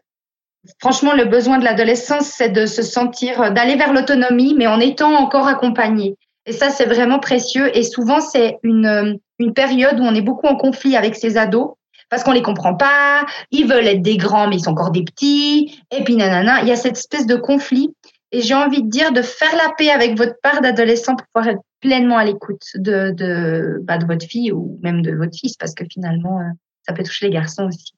Franchement, 0.80 1.13
le 1.13 1.26
besoin 1.26 1.58
de 1.58 1.63
l'adolescence, 1.63 2.28
c'est 2.28 2.50
de 2.50 2.65
se 2.65 2.82
sentir, 2.84 3.52
d'aller 3.54 3.76
vers 3.76 3.93
l'autonomie, 3.93 4.56
mais 4.56 4.67
en 4.67 4.80
étant 4.80 5.13
encore 5.15 5.47
accompagné. 5.47 6.15
Et 6.45 6.54
ça, 6.54 6.69
c'est 6.69 6.86
vraiment 6.86 7.19
précieux. 7.19 7.76
Et 7.76 7.84
souvent, 7.84 8.19
c'est 8.19 8.58
une, 8.63 9.19
une 9.39 9.54
période 9.54 10.00
où 10.00 10.04
on 10.04 10.13
est 10.13 10.21
beaucoup 10.21 10.47
en 10.47 10.56
conflit 10.56 10.95
avec 10.95 11.15
ces 11.15 11.38
ados 11.38 11.71
parce 12.10 12.24
qu'on 12.24 12.34
les 12.34 12.41
comprend 12.41 12.76
pas. 12.76 13.26
Ils 13.52 13.67
veulent 13.67 13.88
être 13.88 14.02
des 14.02 14.17
grands, 14.17 14.47
mais 14.47 14.58
ils 14.58 14.63
sont 14.63 14.71
encore 14.71 14.91
des 14.91 15.04
petits. 15.04 15.82
Et 15.91 16.04
puis, 16.04 16.15
nanana, 16.15 16.62
il 16.62 16.67
y 16.67 16.71
a 16.71 16.76
cette 16.76 16.97
espèce 16.97 17.26
de 17.26 17.36
conflit. 17.36 17.95
Et 18.32 18.41
j'ai 18.41 18.54
envie 18.54 18.84
de 18.84 18.89
dire 18.89 19.12
de 19.12 19.21
faire 19.21 19.54
la 19.56 19.74
paix 19.78 19.89
avec 19.89 20.17
votre 20.17 20.36
part 20.41 20.62
d'adolescent 20.62 21.15
pour 21.15 21.28
pouvoir 21.34 21.54
être 21.54 21.62
pleinement 21.82 22.17
à 22.17 22.26
l'écoute 22.26 22.63
de, 22.76 23.12
de, 23.12 23.80
bah, 23.84 23.97
de 23.97 24.06
votre 24.06 24.26
fille 24.26 24.52
ou 24.52 24.80
même 24.84 25.02
de 25.02 25.13
votre 25.13 25.36
fils, 25.38 25.58
parce 25.58 25.74
que 25.74 25.84
finalement, 25.91 26.39
euh, 26.39 26.52
ça 26.88 26.93
peut 26.93 27.04
toucher 27.04 27.26
les 27.26 27.34
garçons 27.34 27.67
aussi. 27.67 27.93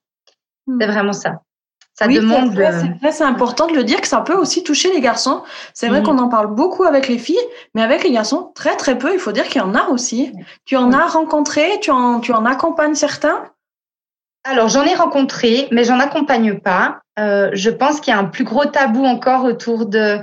Hmm. 0.65 0.77
C'est 0.79 0.87
vraiment 0.87 1.13
ça. 1.13 1.41
Ça 1.95 2.07
demande. 2.07 2.57
C'est 3.11 3.23
important 3.23 3.67
de 3.67 3.73
le 3.73 3.83
dire 3.83 4.01
que 4.01 4.07
ça 4.07 4.21
peut 4.21 4.33
aussi 4.33 4.63
toucher 4.63 4.91
les 4.91 5.01
garçons. 5.01 5.43
C'est 5.73 5.87
vrai 5.87 6.01
hmm. 6.01 6.05
qu'on 6.05 6.17
en 6.17 6.27
parle 6.27 6.47
beaucoup 6.47 6.83
avec 6.83 7.07
les 7.07 7.19
filles, 7.19 7.37
mais 7.75 7.83
avec 7.83 8.03
les 8.03 8.11
garçons, 8.11 8.51
très 8.55 8.75
très 8.75 8.97
peu. 8.97 9.13
Il 9.13 9.19
faut 9.19 9.31
dire 9.31 9.47
qu'il 9.47 9.61
y 9.61 9.63
en 9.63 9.75
a 9.75 9.89
aussi. 9.89 10.33
Tu 10.65 10.75
en 10.75 10.91
as 10.91 11.05
rencontré, 11.07 11.79
tu 11.81 11.91
en, 11.91 12.19
tu 12.19 12.33
en 12.33 12.45
accompagnes 12.45 12.95
certains? 12.95 13.43
Alors, 14.43 14.69
j'en 14.69 14.83
ai 14.83 14.95
rencontré, 14.95 15.67
mais 15.71 15.83
j'en 15.83 15.99
accompagne 15.99 16.59
pas. 16.59 16.99
Euh, 17.19 17.51
je 17.53 17.69
pense 17.69 18.01
qu'il 18.01 18.11
y 18.11 18.15
a 18.15 18.19
un 18.19 18.25
plus 18.25 18.43
gros 18.43 18.65
tabou 18.65 19.05
encore 19.05 19.45
autour 19.45 19.85
de, 19.85 20.19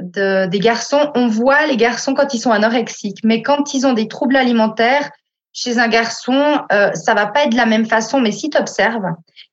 de, 0.00 0.46
des 0.46 0.58
garçons. 0.60 1.10
On 1.16 1.26
voit 1.26 1.66
les 1.66 1.76
garçons 1.76 2.14
quand 2.14 2.32
ils 2.32 2.38
sont 2.38 2.52
anorexiques, 2.52 3.18
mais 3.24 3.42
quand 3.42 3.74
ils 3.74 3.86
ont 3.86 3.92
des 3.92 4.06
troubles 4.06 4.36
alimentaires, 4.36 5.10
chez 5.52 5.78
un 5.78 5.88
garçon, 5.88 6.60
euh, 6.72 6.92
ça 6.94 7.14
va 7.14 7.26
pas 7.26 7.44
être 7.44 7.52
de 7.52 7.56
la 7.56 7.66
même 7.66 7.86
façon. 7.86 8.20
Mais 8.20 8.30
si 8.30 8.48
tu 8.48 8.58
observes, 8.58 9.04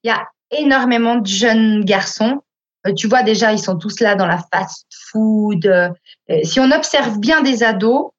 il 0.03 0.09
y 0.09 0.11
a 0.11 0.27
énormément 0.51 1.15
de 1.15 1.27
jeunes 1.27 1.83
garçons. 1.83 2.41
Euh, 2.87 2.93
tu 2.93 3.07
vois 3.07 3.23
déjà, 3.23 3.51
ils 3.51 3.59
sont 3.59 3.77
tous 3.77 3.99
là 3.99 4.15
dans 4.15 4.27
la 4.27 4.39
fast 4.53 4.87
food. 5.11 5.65
Euh, 5.65 5.89
si 6.43 6.59
on 6.59 6.71
observe 6.71 7.19
bien 7.19 7.41
des 7.41 7.63
ados, 7.63 8.11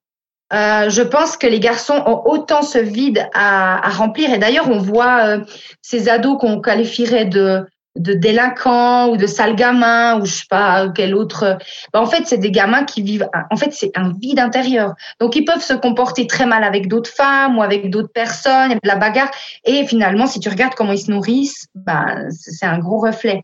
euh, 0.52 0.88
je 0.90 1.02
pense 1.02 1.36
que 1.36 1.46
les 1.46 1.58
garçons 1.58 2.00
ont 2.06 2.22
autant 2.26 2.62
ce 2.62 2.78
vide 2.78 3.28
à, 3.34 3.84
à 3.84 3.90
remplir. 3.90 4.32
Et 4.32 4.38
d'ailleurs, 4.38 4.70
on 4.70 4.78
voit 4.78 5.26
euh, 5.26 5.44
ces 5.82 6.08
ados 6.08 6.38
qu'on 6.38 6.60
qualifierait 6.60 7.24
de, 7.24 7.64
de 7.96 8.12
délinquants 8.12 9.08
ou 9.10 9.16
de 9.16 9.26
sales 9.26 9.56
gamins 9.56 10.20
ou 10.20 10.24
je 10.24 10.32
sais 10.32 10.46
pas 10.48 10.88
quel 10.90 11.14
autre. 11.14 11.58
Ben, 11.92 12.00
en 12.00 12.06
fait, 12.06 12.26
c'est 12.26 12.38
des 12.38 12.50
gamins 12.50 12.84
qui 12.84 13.02
vivent. 13.02 13.28
En 13.50 13.56
fait, 13.56 13.72
c'est 13.72 13.92
un 13.96 14.12
vide 14.12 14.38
intérieur. 14.38 14.94
Donc, 15.20 15.36
ils 15.36 15.44
peuvent 15.44 15.62
se 15.62 15.74
comporter 15.74 16.26
très 16.26 16.46
mal 16.46 16.64
avec 16.64 16.88
d'autres 16.88 17.10
femmes 17.10 17.58
ou 17.58 17.62
avec 17.62 17.90
d'autres 17.90 18.12
personnes, 18.12 18.70
de 18.70 18.78
la 18.88 18.96
bagarre. 18.96 19.30
Et 19.64 19.86
finalement, 19.86 20.26
si 20.26 20.40
tu 20.40 20.48
regardes 20.48 20.74
comment 20.74 20.92
ils 20.92 20.98
se 20.98 21.10
nourrissent, 21.10 21.66
ben, 21.74 22.28
c'est 22.30 22.66
un 22.66 22.78
gros 22.78 22.98
reflet. 22.98 23.42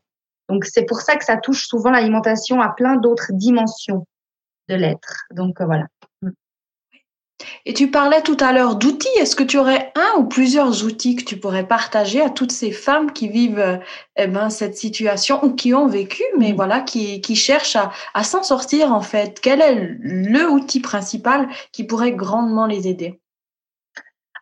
Donc, 0.49 0.65
c'est 0.65 0.85
pour 0.85 1.01
ça 1.01 1.17
que 1.17 1.25
ça 1.25 1.37
touche 1.37 1.67
souvent 1.67 1.91
l'alimentation 1.91 2.61
à 2.61 2.71
plein 2.71 2.97
d'autres 2.97 3.33
dimensions 3.33 4.07
de 4.69 4.75
l'être. 4.75 5.25
Donc, 5.33 5.61
voilà. 5.61 5.87
Et 7.67 7.75
tu 7.75 7.91
parlais 7.91 8.23
tout 8.23 8.37
à 8.41 8.53
l'heure 8.53 8.77
d'outils. 8.77 9.09
Est-ce 9.19 9.37
que 9.37 9.43
tu 9.43 9.59
aurais 9.59 9.93
un 9.95 10.21
ou 10.21 10.25
plusieurs 10.25 10.85
outils 10.85 11.17
que 11.17 11.25
tu 11.25 11.39
pourrais 11.39 11.67
partager 11.67 12.21
à 12.21 12.31
toutes 12.31 12.53
ces 12.53 12.73
femmes 12.73 13.13
qui 13.13 13.29
vivent 13.29 13.59
euh, 13.59 13.77
eh 14.17 14.27
ben, 14.27 14.51
cette 14.51 14.77
situation 14.77 15.43
ou 15.45 15.55
qui 15.55 15.75
ont 15.75 15.87
vécu, 15.87 16.23
mais 16.39 16.53
mm. 16.53 16.57
voilà, 16.57 16.81
qui, 16.81 17.21
qui 17.21 17.37
cherchent 17.37 17.77
à, 17.77 17.91
à 18.15 18.25
s'en 18.25 18.43
sortir 18.43 18.93
en 18.93 19.01
fait? 19.01 19.41
Quel 19.41 19.61
est 19.61 19.97
le 20.01 20.49
outil 20.51 20.81
principal 20.81 21.49
qui 21.73 21.85
pourrait 21.85 22.13
grandement 22.13 22.67
les 22.67 22.89
aider? 22.89 23.21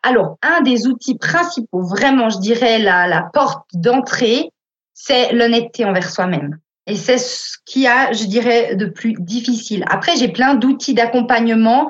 Alors, 0.03 0.37
un 0.41 0.61
des 0.61 0.87
outils 0.87 1.17
principaux, 1.17 1.83
vraiment, 1.83 2.29
je 2.29 2.39
dirais 2.39 2.79
la, 2.79 3.07
la 3.07 3.21
porte 3.21 3.67
d'entrée, 3.73 4.49
c'est 4.93 5.31
l'honnêteté 5.31 5.85
envers 5.85 6.09
soi-même. 6.09 6.57
Et 6.87 6.95
c'est 6.95 7.19
ce 7.19 7.57
qui 7.65 7.85
a, 7.85 8.11
je 8.11 8.25
dirais, 8.25 8.75
de 8.75 8.87
plus 8.87 9.13
difficile. 9.13 9.85
Après, 9.87 10.15
j'ai 10.17 10.29
plein 10.29 10.55
d'outils 10.55 10.95
d'accompagnement 10.95 11.87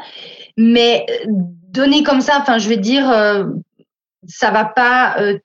mais 0.57 1.05
euh, 1.09 1.25
donner 1.27 2.03
comme 2.03 2.21
ça, 2.21 2.39
enfin, 2.39 2.57
je 2.57 2.69
vais 2.69 2.77
dire, 2.77 3.09
euh, 3.09 3.45
ça 4.27 4.51
va 4.51 4.65
pas. 4.65 5.15
Euh, 5.19 5.37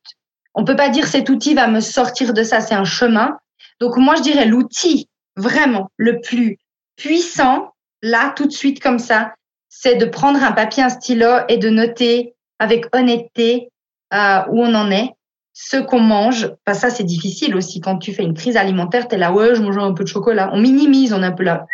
on 0.55 0.65
peut 0.65 0.77
pas 0.77 0.89
dire 0.89 1.07
cet 1.07 1.29
outil 1.29 1.55
va 1.55 1.67
me 1.69 1.81
sortir 1.81 2.33
de 2.33 2.43
ça. 2.43 2.61
C'est 2.61 2.75
un 2.75 2.85
chemin. 2.85 3.39
Donc 3.81 3.97
moi, 3.97 4.15
je 4.17 4.23
dirais 4.23 4.47
l'outil 4.47 5.09
vraiment 5.37 5.91
le 5.97 6.21
plus 6.21 6.59
puissant 6.97 7.73
là, 8.03 8.33
tout 8.35 8.47
de 8.47 8.53
suite 8.53 8.83
comme 8.83 8.99
ça, 8.99 9.35
c'est 9.69 9.97
de 9.97 10.07
prendre 10.07 10.43
un 10.43 10.53
papier, 10.53 10.83
un 10.83 10.89
stylo 10.89 11.41
et 11.49 11.59
de 11.59 11.69
noter 11.69 12.35
avec 12.59 12.87
honnêteté 12.95 13.69
où 14.13 14.63
on 14.63 14.75
en 14.75 14.91
est, 14.91 15.11
ce 15.53 15.79
qu'on 15.79 16.01
mange. 16.01 16.51
Bah, 16.67 16.75
ça, 16.75 16.91
c'est 16.91 17.05
difficile 17.05 17.57
aussi 17.57 17.81
quand 17.81 17.99
tu 17.99 18.13
fais 18.13 18.23
une 18.23 18.35
crise 18.35 18.57
alimentaire. 18.57 19.09
Tu 19.09 19.15
es 19.15 19.19
là, 19.19 19.33
ouais, 19.33 19.55
je 19.55 19.63
mange 19.63 19.77
un 19.79 19.93
peu 19.93 20.05
de 20.05 20.09
chocolat. 20.09 20.51
On 20.53 20.61
minimise, 20.61 21.13
on 21.13 21.23
est 21.23 21.27
un 21.27 21.33
peu 21.33 21.45
là. 21.45 21.67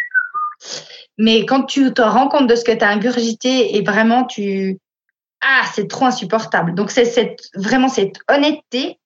Mais 1.23 1.47
quand 1.47 1.63
tu 1.63 1.95
te 1.95 2.03
rends 2.03 2.27
compte 2.27 2.49
de 2.49 2.57
ce 2.57 2.65
que 2.65 2.73
tu 2.73 2.85
as 2.85 2.89
ingurgité 2.89 3.77
et 3.77 3.83
vraiment 3.83 4.25
tu 4.25 4.81
ah 5.41 5.63
c'est 5.73 5.87
trop 5.87 6.07
insupportable. 6.07 6.75
Donc 6.75 6.91
c'est 6.91 7.05
cette 7.05 7.49
vraiment 7.55 7.87
cette 7.87 8.17
honnêteté 8.29 8.99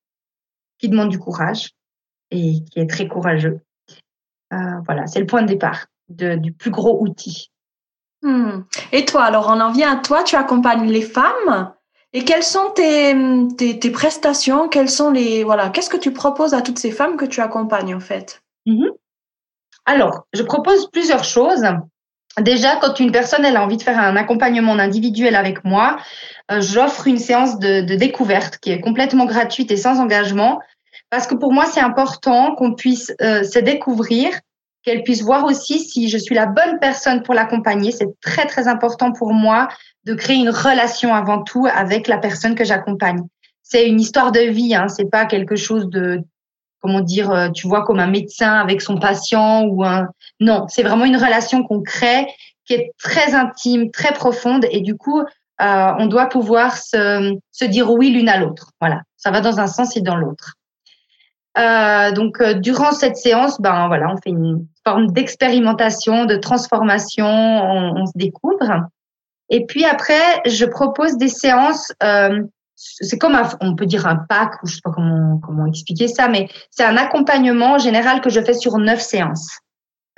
qui 0.79 0.89
demande 0.89 1.11
du 1.11 1.19
courage 1.19 1.73
et 2.31 2.65
qui 2.71 2.81
est 2.81 2.89
très 2.89 3.07
courageux. 3.07 3.61
Euh, 4.55 4.81
voilà, 4.87 5.07
c'est 5.07 5.21
le 5.21 5.27
point 5.27 5.43
de 5.43 5.49
départ 5.49 5.89
de, 6.09 6.37
du 6.37 6.53
plus 6.53 6.71
gros 6.71 7.03
outil. 7.03 7.51
Hmm. 8.23 8.63
Et 8.93 9.05
toi, 9.05 9.25
alors 9.25 9.49
on 9.51 9.61
en 9.61 9.73
vient 9.73 9.99
à 9.99 10.01
toi, 10.01 10.23
tu 10.23 10.37
accompagnes 10.37 10.91
les 10.91 11.03
femmes. 11.03 11.75
Et 12.15 12.25
quelles 12.25 12.45
sont 12.45 12.71
tes, 12.75 13.15
tes, 13.59 13.79
tes 13.79 13.91
prestations? 13.91 14.71
Quelles 14.71 14.89
sont 14.89 15.11
les 15.11 15.45
voilà 15.45 15.69
Qu'est-ce 15.69 15.91
que 15.91 15.99
tu 15.99 16.15
proposes 16.15 16.55
à 16.55 16.63
toutes 16.63 16.79
ces 16.79 16.93
femmes 16.93 17.19
que 17.19 17.27
tu 17.27 17.43
accompagnes 17.43 17.95
en 17.95 18.01
fait? 18.01 18.43
Mm-hmm. 18.67 18.89
Alors, 19.85 20.27
je 20.33 20.43
propose 20.43 20.91
plusieurs 20.91 21.25
choses. 21.25 21.63
Déjà, 22.40 22.77
quand 22.77 23.01
une 23.01 23.12
personne 23.12 23.44
elle 23.46 23.57
a 23.57 23.62
envie 23.62 23.79
de 23.79 23.83
faire 23.83 23.99
un 23.99 24.14
accompagnement 24.14 24.75
individuel 24.75 25.35
avec 25.37 25.64
moi, 25.64 25.96
euh, 26.51 26.61
j'offre 26.61 27.07
une 27.07 27.18
séance 27.18 27.59
de, 27.59 27.81
découverte 27.96 28.59
qui 28.59 28.70
est 28.70 28.81
complètement 28.81 29.25
gratuite 29.25 29.70
et 29.70 29.77
sans 29.79 30.01
engagement 30.01 30.61
Parce 31.09 31.27
que 31.27 31.35
pour 31.35 31.53
moi, 31.53 31.64
c'est 31.64 31.81
important 31.81 32.55
qu'on 32.55 32.75
puisse 32.75 33.12
euh, 33.22 33.42
se 33.42 33.59
découvrir, 33.59 34.29
qu'elle 34.83 35.03
puisse 35.03 35.22
voir 35.22 35.44
aussi 35.44 35.81
si 35.81 36.11
je 36.11 36.18
suis 36.18 36.35
la 36.35 36.46
bonne 36.46 36.79
personne 36.79 37.22
pour 37.22 37.33
l'accompagner. 37.33 37.90
C'est 37.90 38.20
très, 38.20 38.44
très 38.46 38.68
important 38.68 39.12
pour 39.12 39.33
moi 39.33 39.68
de 40.05 40.12
créer 40.12 40.37
une 40.37 40.51
relation 40.51 41.14
avant 41.14 41.42
tout 41.42 41.66
avec 41.72 42.07
la 42.07 42.18
personne 42.18 42.55
que 42.55 42.64
j'accompagne. 42.64 43.22
C'est 43.62 43.88
une 43.88 43.99
histoire 43.99 44.31
de 44.31 44.40
vie, 44.40 44.75
hein, 44.75 44.88
c'est 44.88 45.11
pas 45.11 45.25
quelque 45.25 45.57
chose 45.57 45.88
de 45.88 46.20
comment 46.81 47.01
dire, 47.01 47.31
euh, 47.31 47.49
tu 47.51 47.67
vois, 47.67 47.85
comme 47.85 47.99
un 47.99 48.07
médecin 48.07 48.55
avec 48.55 48.81
son 48.81 48.99
patient 48.99 49.65
ou 49.65 49.85
un. 49.85 50.09
Non, 50.41 50.67
c'est 50.69 50.83
vraiment 50.83 51.05
une 51.05 51.17
relation 51.17 51.62
qu'on 51.62 51.83
crée 51.83 52.27
qui 52.67 52.75
est 52.75 52.93
très 52.99 53.35
intime, 53.35 53.91
très 53.91 54.12
profonde 54.12 54.67
et 54.71 54.81
du 54.81 54.97
coup, 54.97 55.21
euh, 55.21 55.93
on 55.99 56.07
doit 56.07 56.27
pouvoir 56.27 56.77
se, 56.77 57.35
se 57.51 57.65
dire 57.65 57.91
oui 57.91 58.11
l'une 58.11 58.29
à 58.29 58.39
l'autre. 58.39 58.73
Voilà, 58.81 59.03
ça 59.17 59.31
va 59.31 59.41
dans 59.41 59.61
un 59.61 59.67
sens 59.67 59.97
et 59.97 60.01
dans 60.01 60.17
l'autre. 60.17 60.55
Euh, 61.59 62.12
donc, 62.12 62.41
euh, 62.41 62.53
durant 62.55 62.93
cette 62.93 63.17
séance, 63.17 63.61
ben 63.61 63.87
voilà, 63.89 64.12
on 64.12 64.17
fait 64.19 64.31
une 64.31 64.67
forme 64.85 65.07
d'expérimentation, 65.12 66.27
de 66.27 66.37
transformation, 66.37 67.27
on, 67.27 68.03
on, 68.03 68.07
se 68.07 68.12
découvre. 68.15 68.89
Et 69.49 69.65
puis 69.65 69.85
après, 69.87 70.43
je 70.45 70.67
propose 70.67 71.17
des 71.17 71.29
séances. 71.29 71.93
C'est 72.77 73.19
comme 73.19 73.35
un, 73.35 73.49
on 73.62 73.75
peut 73.75 73.87
dire 73.87 74.07
un 74.07 74.17
pack 74.17 74.62
ou 74.62 74.67
je 74.67 74.75
sais 74.75 74.81
pas 74.85 74.91
comment 74.91 75.39
comment 75.39 75.67
expliquer 75.67 76.09
ça, 76.09 76.29
mais 76.29 76.49
c'est 76.71 76.85
un 76.85 76.97
accompagnement 76.97 77.79
général 77.79 78.21
que 78.21 78.29
je 78.29 78.41
fais 78.41 78.53
sur 78.55 78.77
neuf 78.77 79.01
séances 79.01 79.61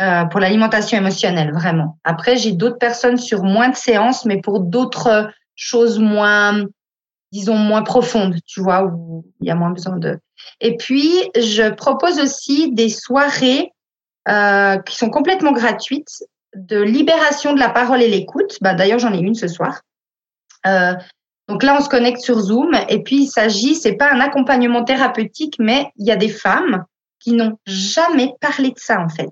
euh, 0.01 0.25
pour 0.27 0.41
l'alimentation 0.41 0.99
émotionnelle, 0.99 1.53
vraiment. 1.53 1.99
Après, 2.05 2.37
j'ai 2.37 2.53
d'autres 2.53 2.79
personnes 2.79 3.17
sur 3.17 3.43
moins 3.43 3.69
de 3.69 3.77
séances, 3.77 4.25
mais 4.25 4.41
pour 4.41 4.61
d'autres 4.61 5.31
choses 5.57 5.99
moins, 5.99 6.65
disons 7.33 7.57
moins 7.57 7.83
profondes, 7.83 8.37
tu 8.47 8.61
vois, 8.61 8.85
où 8.85 9.25
il 9.41 9.49
y 9.49 9.51
a 9.51 9.57
moins 9.57 9.71
besoin 9.71 9.97
de. 9.97 10.19
Et 10.61 10.77
puis, 10.77 11.13
je 11.37 11.69
propose 11.71 12.21
aussi 12.21 12.73
des 12.73 12.89
soirées 12.89 13.73
euh, 14.29 14.79
qui 14.79 14.97
sont 14.97 15.11
complètement 15.11 15.53
gratuites 15.53 16.23
de 16.55 16.81
libération 16.81 17.53
de 17.53 17.59
la 17.59 17.69
parole 17.69 18.03
et 18.03 18.09
l'écoute. 18.09 18.59
Bah, 18.61 18.75
D'ailleurs, 18.75 18.99
j'en 18.99 19.13
ai 19.13 19.19
une 19.19 19.35
ce 19.35 19.49
soir. 19.49 19.81
Euh, 20.67 20.95
donc 21.49 21.63
là, 21.63 21.77
on 21.79 21.83
se 21.83 21.89
connecte 21.89 22.21
sur 22.21 22.39
Zoom 22.39 22.73
et 22.89 23.03
puis 23.03 23.23
il 23.23 23.27
s'agit, 23.27 23.75
c'est 23.75 23.95
pas 23.95 24.13
un 24.13 24.21
accompagnement 24.21 24.85
thérapeutique, 24.85 25.57
mais 25.59 25.91
il 25.97 26.07
y 26.07 26.11
a 26.11 26.17
des 26.17 26.29
femmes 26.29 26.85
qui 27.19 27.33
n'ont 27.33 27.59
jamais 27.67 28.35
parlé 28.41 28.71
de 28.71 28.79
ça 28.79 29.01
en 29.01 29.09
fait, 29.09 29.31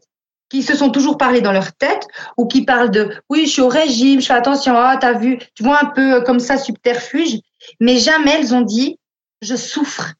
qui 0.48 0.62
se 0.62 0.74
sont 0.74 0.90
toujours 0.90 1.18
parlé 1.18 1.42
dans 1.42 1.52
leur 1.52 1.74
tête 1.74 2.08
ou 2.38 2.46
qui 2.46 2.64
parlent 2.64 2.90
de 2.90 3.14
oui, 3.28 3.44
je 3.46 3.52
suis 3.52 3.62
au 3.62 3.68
régime, 3.68 4.20
je 4.20 4.26
fais 4.26 4.32
attention, 4.32 4.74
ah, 4.76 4.96
t'as 4.98 5.12
vu, 5.12 5.38
tu 5.54 5.62
vois 5.62 5.78
un 5.82 5.86
peu 5.86 6.22
comme 6.22 6.40
ça 6.40 6.56
subterfuge, 6.56 7.38
mais 7.80 7.98
jamais 7.98 8.32
elles 8.38 8.54
ont 8.54 8.62
dit 8.62 8.98
je 9.42 9.54
souffre. 9.54 10.14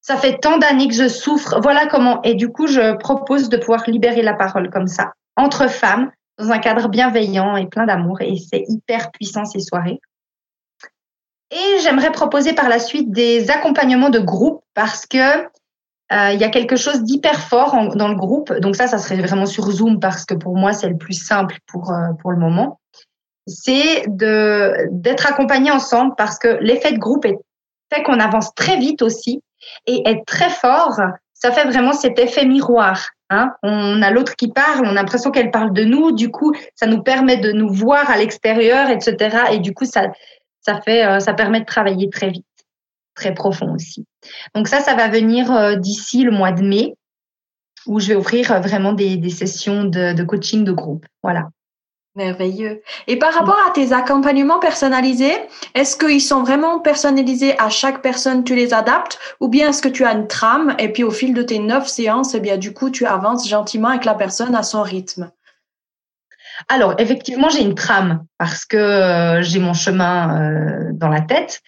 Ça 0.00 0.16
fait 0.16 0.38
tant 0.38 0.56
d'années 0.56 0.88
que 0.88 0.94
je 0.94 1.08
souffre. 1.08 1.60
Voilà 1.60 1.86
comment. 1.86 2.22
Et 2.22 2.34
du 2.34 2.48
coup, 2.48 2.68
je 2.68 2.96
propose 2.96 3.48
de 3.48 3.56
pouvoir 3.56 3.84
libérer 3.88 4.22
la 4.22 4.34
parole 4.34 4.70
comme 4.70 4.86
ça 4.86 5.12
entre 5.36 5.68
femmes 5.68 6.10
dans 6.38 6.52
un 6.52 6.58
cadre 6.58 6.88
bienveillant 6.88 7.56
et 7.56 7.66
plein 7.66 7.86
d'amour. 7.86 8.20
Et 8.20 8.36
c'est 8.36 8.64
hyper 8.68 9.10
puissant 9.10 9.44
ces 9.44 9.60
soirées. 9.60 10.00
Et 11.56 11.78
j'aimerais 11.80 12.12
proposer 12.12 12.52
par 12.52 12.68
la 12.68 12.78
suite 12.78 13.10
des 13.10 13.50
accompagnements 13.50 14.10
de 14.10 14.18
groupe 14.18 14.62
parce 14.74 15.06
que 15.06 15.44
euh, 16.12 16.32
y 16.32 16.44
a 16.44 16.50
quelque 16.50 16.76
chose 16.76 17.02
d'hyper 17.02 17.40
fort 17.40 17.96
dans 17.96 18.08
le 18.08 18.14
groupe. 18.14 18.52
Donc 18.58 18.76
ça, 18.76 18.86
ça 18.86 18.98
serait 18.98 19.16
vraiment 19.16 19.46
sur 19.46 19.70
Zoom 19.70 19.98
parce 19.98 20.26
que 20.26 20.34
pour 20.34 20.54
moi, 20.54 20.74
c'est 20.74 20.88
le 20.88 20.98
plus 20.98 21.14
simple 21.14 21.56
pour, 21.66 21.92
euh, 21.92 22.12
pour 22.20 22.30
le 22.30 22.36
moment. 22.36 22.78
C'est 23.46 24.04
d'être 24.06 25.26
accompagné 25.26 25.70
ensemble 25.70 26.14
parce 26.18 26.38
que 26.38 26.58
l'effet 26.60 26.92
de 26.92 26.98
groupe 26.98 27.24
fait 27.24 28.02
qu'on 28.02 28.20
avance 28.20 28.54
très 28.54 28.76
vite 28.76 29.00
aussi 29.00 29.42
et 29.86 30.02
être 30.06 30.26
très 30.26 30.50
fort, 30.50 31.00
ça 31.32 31.52
fait 31.52 31.64
vraiment 31.64 31.92
cet 31.92 32.18
effet 32.18 32.44
miroir. 32.44 33.08
Hein 33.28 33.54
on 33.62 34.02
a 34.02 34.10
l'autre 34.10 34.36
qui 34.36 34.48
parle, 34.48 34.84
on 34.84 34.90
a 34.90 34.94
l'impression 34.94 35.32
qu'elle 35.32 35.50
parle 35.50 35.72
de 35.72 35.82
nous, 35.84 36.12
du 36.12 36.30
coup, 36.30 36.54
ça 36.76 36.86
nous 36.86 37.02
permet 37.02 37.36
de 37.36 37.50
nous 37.50 37.68
voir 37.68 38.08
à 38.08 38.16
l'extérieur, 38.16 38.88
etc. 38.88 39.38
Et 39.52 39.58
du 39.58 39.74
coup, 39.74 39.84
ça, 39.84 40.06
ça 40.66 40.80
fait, 40.80 41.06
euh, 41.06 41.20
ça 41.20 41.32
permet 41.32 41.60
de 41.60 41.64
travailler 41.64 42.10
très 42.10 42.30
vite, 42.30 42.44
très 43.14 43.32
profond 43.32 43.72
aussi. 43.72 44.04
Donc 44.54 44.66
ça, 44.66 44.80
ça 44.80 44.96
va 44.96 45.08
venir 45.08 45.52
euh, 45.52 45.76
d'ici 45.76 46.24
le 46.24 46.32
mois 46.32 46.50
de 46.50 46.62
mai, 46.62 46.94
où 47.86 48.00
je 48.00 48.08
vais 48.08 48.16
offrir 48.16 48.50
euh, 48.50 48.58
vraiment 48.58 48.92
des, 48.92 49.30
sessions 49.30 49.84
de, 49.84 50.12
de, 50.12 50.22
coaching 50.24 50.64
de 50.64 50.72
groupe. 50.72 51.06
Voilà. 51.22 51.50
Merveilleux. 52.16 52.82
Et 53.06 53.16
par 53.16 53.32
rapport 53.34 53.58
à 53.68 53.70
tes 53.72 53.92
accompagnements 53.92 54.58
personnalisés, 54.58 55.36
est-ce 55.74 55.96
qu'ils 55.96 56.22
sont 56.22 56.42
vraiment 56.42 56.80
personnalisés 56.80 57.56
à 57.60 57.68
chaque 57.68 58.02
personne, 58.02 58.42
tu 58.42 58.56
les 58.56 58.74
adaptes, 58.74 59.20
ou 59.38 59.48
bien 59.48 59.68
est-ce 59.68 59.82
que 59.82 59.88
tu 59.88 60.04
as 60.04 60.14
une 60.14 60.26
trame 60.26 60.74
et 60.78 60.92
puis 60.92 61.04
au 61.04 61.10
fil 61.10 61.32
de 61.32 61.42
tes 61.42 61.58
neuf 61.60 61.86
séances, 61.86 62.34
eh 62.34 62.40
bien 62.40 62.56
du 62.56 62.72
coup 62.72 62.90
tu 62.90 63.04
avances 63.04 63.46
gentiment 63.46 63.88
avec 63.88 64.06
la 64.06 64.14
personne 64.14 64.54
à 64.54 64.62
son 64.62 64.82
rythme? 64.82 65.30
Alors, 66.68 66.94
effectivement, 66.98 67.48
j'ai 67.48 67.62
une 67.62 67.74
trame 67.74 68.24
parce 68.38 68.64
que 68.64 68.76
euh, 68.76 69.42
j'ai 69.42 69.58
mon 69.58 69.74
chemin 69.74 70.40
euh, 70.40 70.90
dans 70.92 71.08
la 71.08 71.20
tête. 71.20 71.62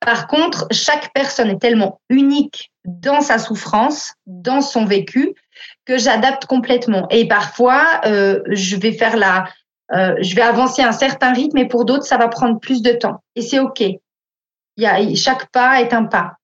Par 0.00 0.26
contre, 0.26 0.66
chaque 0.70 1.12
personne 1.12 1.50
est 1.50 1.58
tellement 1.58 2.00
unique 2.08 2.72
dans 2.84 3.20
sa 3.20 3.38
souffrance, 3.38 4.14
dans 4.26 4.60
son 4.60 4.84
vécu, 4.84 5.34
que 5.86 5.98
j'adapte 5.98 6.46
complètement. 6.46 7.06
Et 7.10 7.26
parfois, 7.26 8.00
euh, 8.04 8.40
je 8.48 8.76
vais 8.76 8.92
faire 8.92 9.16
la, 9.16 9.48
je 9.90 10.34
vais 10.34 10.42
avancer 10.42 10.82
un 10.82 10.92
certain 10.92 11.32
rythme, 11.32 11.58
et 11.58 11.68
pour 11.68 11.84
d'autres, 11.84 12.04
ça 12.04 12.18
va 12.18 12.28
prendre 12.28 12.58
plus 12.58 12.82
de 12.82 12.92
temps. 12.92 13.22
Et 13.36 13.42
c'est 13.42 13.60
ok. 13.60 13.80
Il 13.80 13.98
y 14.76 14.86
a, 14.86 15.14
chaque 15.14 15.50
pas 15.50 15.80
est 15.80 15.94
un 15.94 16.04
pas. 16.04 16.34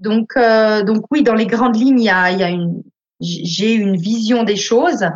Donc, 0.00 0.32
donc 0.36 1.04
oui, 1.10 1.22
dans 1.22 1.34
les 1.34 1.46
grandes 1.46 1.76
lignes, 1.76 2.00
il 2.00 2.06
y 2.06 2.10
a 2.10 2.48
une, 2.48 2.82
j'ai 3.20 3.74
une 3.74 3.96
vision 3.96 4.42
des 4.42 4.56
choses 4.56 5.06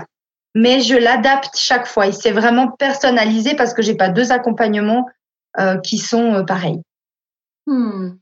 mais 0.58 0.80
je 0.80 0.96
l'adapte 0.96 1.56
chaque 1.56 1.86
fois 1.86 2.08
et 2.08 2.12
c'est 2.12 2.32
vraiment 2.32 2.68
personnalisé 2.68 3.54
parce 3.54 3.74
que 3.74 3.80
j'ai 3.80 3.94
pas 3.94 4.08
deux 4.08 4.32
accompagnements 4.32 5.06
euh, 5.60 5.78
qui 5.78 5.98
sont 5.98 6.34
euh, 6.34 6.42
pareils. 6.42 6.82
Hmm. 7.66 8.16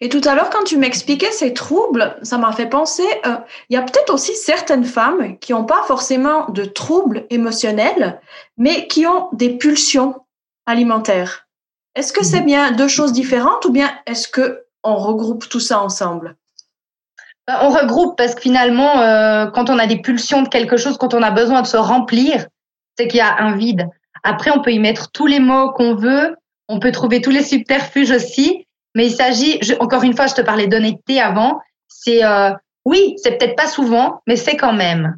Et 0.00 0.08
tout 0.08 0.22
à 0.24 0.34
l'heure, 0.34 0.48
quand 0.48 0.64
tu 0.64 0.78
m'expliquais 0.78 1.30
ces 1.32 1.52
troubles, 1.52 2.16
ça 2.22 2.38
m'a 2.38 2.52
fait 2.52 2.68
penser, 2.68 3.06
euh, 3.26 3.36
il 3.68 3.74
y 3.74 3.76
a 3.76 3.82
peut-être 3.82 4.14
aussi 4.14 4.34
certaines 4.36 4.84
femmes 4.84 5.38
qui 5.38 5.52
n'ont 5.52 5.64
pas 5.64 5.82
forcément 5.82 6.48
de 6.48 6.64
troubles 6.64 7.26
émotionnels, 7.28 8.22
mais 8.56 8.86
qui 8.86 9.06
ont 9.06 9.28
des 9.32 9.58
pulsions 9.58 10.14
alimentaires. 10.64 11.46
Est-ce 11.94 12.12
que 12.12 12.24
c'est 12.24 12.40
mhm. 12.40 12.46
bien 12.46 12.72
deux 12.72 12.88
choses 12.88 13.12
différentes 13.12 13.66
ou 13.66 13.70
bien 13.70 13.90
est-ce 14.06 14.28
que 14.28 14.64
on 14.82 14.96
regroupe 14.96 15.46
tout 15.48 15.60
ça 15.60 15.82
ensemble? 15.82 16.36
On 17.48 17.68
regroupe 17.70 18.16
parce 18.16 18.34
que 18.34 18.40
finalement, 18.40 19.00
euh, 19.00 19.46
quand 19.46 19.70
on 19.70 19.78
a 19.78 19.86
des 19.86 20.00
pulsions 20.00 20.42
de 20.42 20.48
quelque 20.48 20.76
chose, 20.76 20.98
quand 20.98 21.14
on 21.14 21.22
a 21.22 21.30
besoin 21.30 21.62
de 21.62 21.66
se 21.66 21.76
remplir, 21.76 22.46
c'est 22.98 23.08
qu'il 23.08 23.18
y 23.18 23.22
a 23.22 23.36
un 23.38 23.56
vide. 23.56 23.88
Après, 24.24 24.50
on 24.50 24.62
peut 24.62 24.72
y 24.72 24.78
mettre 24.78 25.10
tous 25.12 25.26
les 25.26 25.38
mots 25.38 25.70
qu'on 25.72 25.94
veut, 25.94 26.36
on 26.68 26.80
peut 26.80 26.90
trouver 26.90 27.20
tous 27.20 27.30
les 27.30 27.44
subterfuges 27.44 28.10
aussi, 28.10 28.66
mais 28.94 29.06
il 29.06 29.12
s'agit, 29.12 29.60
encore 29.78 30.02
une 30.02 30.16
fois, 30.16 30.26
je 30.26 30.34
te 30.34 30.40
parlais 30.40 30.66
d'honnêteté 30.66 31.20
avant, 31.20 31.60
c'est 31.86 32.24
euh, 32.24 32.50
oui, 32.84 33.14
c'est 33.18 33.38
peut-être 33.38 33.56
pas 33.56 33.68
souvent, 33.68 34.22
mais 34.26 34.36
c'est 34.36 34.56
quand 34.56 34.72
même. 34.72 35.16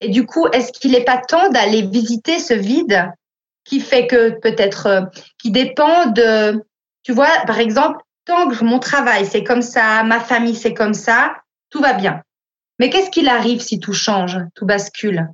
Et 0.00 0.08
du 0.08 0.26
coup, 0.26 0.46
est-ce 0.48 0.72
qu'il 0.72 0.92
n'est 0.92 1.04
pas 1.04 1.18
temps 1.18 1.48
d'aller 1.50 1.82
visiter 1.82 2.38
ce 2.38 2.54
vide 2.54 3.10
qui 3.64 3.80
fait 3.80 4.06
que 4.06 4.38
peut-être, 4.40 4.86
euh, 4.86 5.00
qui 5.38 5.50
dépend 5.50 6.06
de, 6.06 6.64
tu 7.02 7.12
vois, 7.12 7.28
par 7.46 7.58
exemple, 7.58 7.98
tant 8.26 8.48
que 8.48 8.62
mon 8.62 8.78
travail 8.78 9.24
c'est 9.24 9.42
comme 9.42 9.62
ça, 9.62 10.02
ma 10.02 10.20
famille 10.20 10.54
c'est 10.54 10.74
comme 10.74 10.94
ça, 10.94 11.36
tout 11.70 11.80
va 11.80 11.94
bien. 11.94 12.22
Mais 12.78 12.90
qu'est-ce 12.90 13.10
qu'il 13.10 13.28
arrive 13.28 13.60
si 13.60 13.80
tout 13.80 13.94
change, 13.94 14.38
tout 14.54 14.66
bascule? 14.66 15.28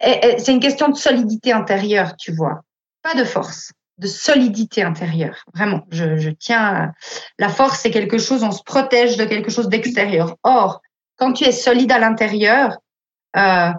C'est 0.00 0.48
une 0.48 0.60
question 0.60 0.88
de 0.88 0.96
solidité 0.96 1.52
intérieure, 1.52 2.16
tu 2.16 2.32
vois. 2.32 2.62
Pas 3.02 3.14
de 3.14 3.24
force, 3.24 3.72
de 3.98 4.08
solidité 4.08 4.82
intérieure. 4.82 5.44
Vraiment, 5.54 5.82
je, 5.90 6.16
je 6.16 6.30
tiens. 6.30 6.92
La 7.38 7.48
force, 7.48 7.78
c'est 7.80 7.92
quelque 7.92 8.18
chose, 8.18 8.42
on 8.42 8.50
se 8.50 8.64
protège 8.64 9.16
de 9.16 9.24
quelque 9.24 9.50
chose 9.50 9.68
d'extérieur. 9.68 10.36
Or, 10.42 10.80
quand 11.16 11.32
tu 11.34 11.44
es 11.44 11.52
solide 11.52 11.92
à 11.92 12.00
l'intérieur, 12.00 12.78
euh, 13.36 13.70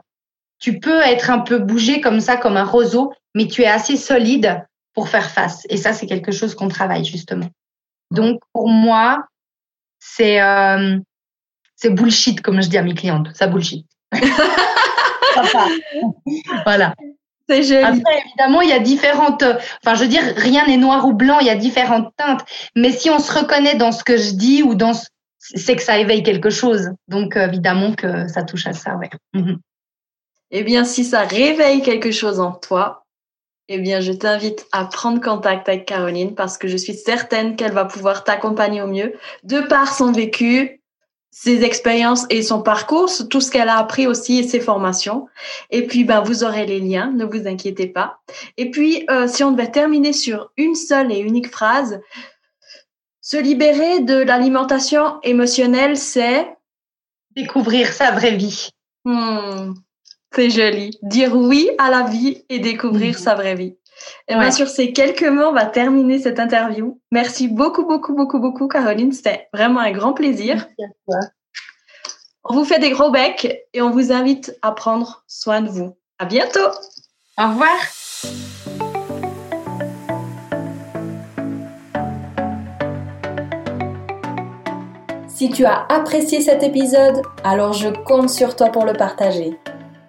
tu 0.60 0.80
peux 0.80 1.02
être 1.02 1.30
un 1.30 1.40
peu 1.40 1.60
bougé 1.60 2.00
comme 2.00 2.22
ça, 2.22 2.38
comme 2.38 2.56
un 2.56 2.64
roseau, 2.64 3.14
mais 3.36 3.48
tu 3.48 3.64
es 3.64 3.68
assez 3.68 3.98
solide 3.98 4.66
pour 4.94 5.10
faire 5.10 5.30
face. 5.30 5.66
Et 5.70 5.76
ça, 5.76 5.92
c'est 5.92 6.06
quelque 6.06 6.32
chose 6.32 6.56
qu'on 6.56 6.70
travaille 6.70 7.04
justement. 7.04 7.50
Donc, 8.14 8.40
pour 8.54 8.70
moi, 8.70 9.26
c'est 10.00 10.40
euh, 10.40 11.00
bullshit, 11.84 12.42
comme 12.42 12.62
je 12.62 12.70
dis 12.70 12.78
à 12.78 12.84
mes 12.84 12.94
clientes. 12.94 13.30
Ça 13.34 13.48
bullshit. 13.48 13.88
voilà. 16.64 16.94
C'est 17.50 17.64
joli. 17.64 17.84
Après, 17.84 18.22
évidemment, 18.26 18.62
il 18.62 18.70
y 18.70 18.74
a 18.74 18.80
différentes. 18.80 19.44
Enfin, 19.44 19.96
je 19.96 20.04
veux 20.04 20.08
dire, 20.08 20.24
rien 20.38 20.68
n'est 20.68 20.78
noir 20.78 21.06
ou 21.08 21.14
blanc. 21.14 21.40
Il 21.40 21.48
y 21.48 21.50
a 21.50 21.56
différentes 21.56 22.16
teintes. 22.16 22.46
Mais 22.76 22.92
si 22.92 23.10
on 23.10 23.18
se 23.18 23.34
reconnaît 23.34 23.76
dans 23.76 23.92
ce 23.92 24.04
que 24.04 24.16
je 24.16 24.32
dis 24.32 24.62
ou 24.62 24.76
dans, 24.76 24.94
c'est 25.40 25.76
que 25.76 25.82
ça 25.82 25.98
éveille 25.98 26.22
quelque 26.22 26.52
chose. 26.52 26.92
Donc, 27.08 27.36
évidemment 27.36 27.94
que 27.94 28.28
ça 28.28 28.44
touche 28.44 28.68
à 28.68 28.74
ça, 28.74 28.96
ouais. 28.96 29.10
Mhm. 29.34 29.60
Eh 30.52 30.64
bien, 30.64 30.86
si 30.86 31.04
ça 31.04 31.22
réveille 31.24 31.82
quelque 31.82 32.12
chose 32.12 32.40
en 32.40 32.52
toi, 32.52 33.03
eh 33.70 33.80
bien, 33.80 34.02
je 34.02 34.12
t'invite 34.12 34.66
à 34.72 34.86
prendre 34.86 35.22
contact 35.22 35.70
avec 35.70 35.86
Caroline 35.86 36.36
parce 36.36 36.58
que 36.58 36.68
je 36.68 36.78
suis 36.78 36.94
certaine 36.94 37.56
qu'elle 37.56 37.72
va 37.72 37.86
pouvoir 37.86 38.24
t'accompagner 38.24 38.82
au 38.82 38.88
mieux 38.88 39.14
de 39.44 39.62
par 39.62 39.94
son 39.94 40.12
vécu, 40.12 40.82
ses 41.32 41.64
expériences 41.64 42.26
et 42.30 42.44
son 42.44 42.62
parcours, 42.62 43.10
tout 43.30 43.42
ce 43.42 43.50
qu'elle 43.50 43.70
a 43.70 43.78
appris 43.78 44.06
aussi 44.06 44.38
et 44.38 44.44
ses 44.44 44.60
formations. 44.60 45.28
Et 45.72 45.88
puis, 45.88 46.04
ben, 46.04 46.22
vous 46.22 46.44
aurez 46.44 46.66
les 46.66 46.80
liens, 46.80 47.12
ne 47.12 47.26
vous 47.26 47.48
inquiétez 47.48 47.88
pas. 47.88 48.20
Et 48.58 48.70
puis, 48.70 49.06
euh, 49.10 49.28
si 49.28 49.44
on 49.44 49.52
devait 49.52 49.72
terminer 49.72 50.14
sur 50.14 50.52
une 50.58 50.76
seule 50.76 51.12
et 51.12 51.20
unique 51.20 51.50
phrase, 51.50 52.02
se 53.22 53.38
libérer 53.38 54.02
de 54.02 54.16
l'alimentation 54.16 55.22
émotionnelle, 55.24 55.98
c'est 55.98 56.56
découvrir 57.36 57.88
sa 57.88 58.12
vraie 58.12 58.36
vie. 58.36 58.70
Hmm, 59.06 59.74
c'est 60.36 60.50
joli. 60.50 60.98
Dire 61.02 61.36
oui 61.36 61.70
à 61.78 61.90
la 61.90 62.04
vie 62.04 62.44
et 62.50 62.60
découvrir 62.60 63.18
sa 63.18 63.36
vraie 63.36 63.56
vie. 63.56 63.78
Et 64.28 64.36
bien 64.36 64.52
sur 64.52 64.68
ces 64.68 64.92
quelques 64.92 65.24
mots, 65.24 65.50
on 65.50 65.54
va 65.54 65.66
terminer 65.66 66.20
cette 66.20 66.40
interview. 66.40 67.00
Merci 67.12 67.48
beaucoup, 67.48 67.86
beaucoup, 67.86 68.14
beaucoup, 68.16 68.40
beaucoup, 68.40 68.68
Caroline. 68.68 69.12
C'était 69.12 69.48
vraiment 69.54 69.80
un 69.80 69.92
grand 69.92 70.14
plaisir. 70.14 70.68
On 72.44 72.56
vous 72.56 72.66
fait 72.66 72.80
des 72.80 72.90
gros 72.90 73.12
becs 73.12 73.64
et 73.74 73.82
on 73.82 73.92
vous 73.92 74.12
invite 74.12 74.58
à 74.62 74.72
prendre 74.72 75.24
soin 75.28 75.62
de 75.62 75.70
vous. 75.70 75.96
À 76.20 76.26
bientôt. 76.26 76.60
Au 77.38 77.48
revoir. 77.48 77.78
Si 85.28 85.50
tu 85.50 85.66
as 85.66 85.86
apprécié 85.90 86.42
cet 86.42 86.64
épisode, 86.64 87.22
alors 87.44 87.74
je 87.74 87.90
compte 87.90 88.30
sur 88.30 88.56
toi 88.56 88.70
pour 88.70 88.86
le 88.86 88.94
partager. 88.94 89.58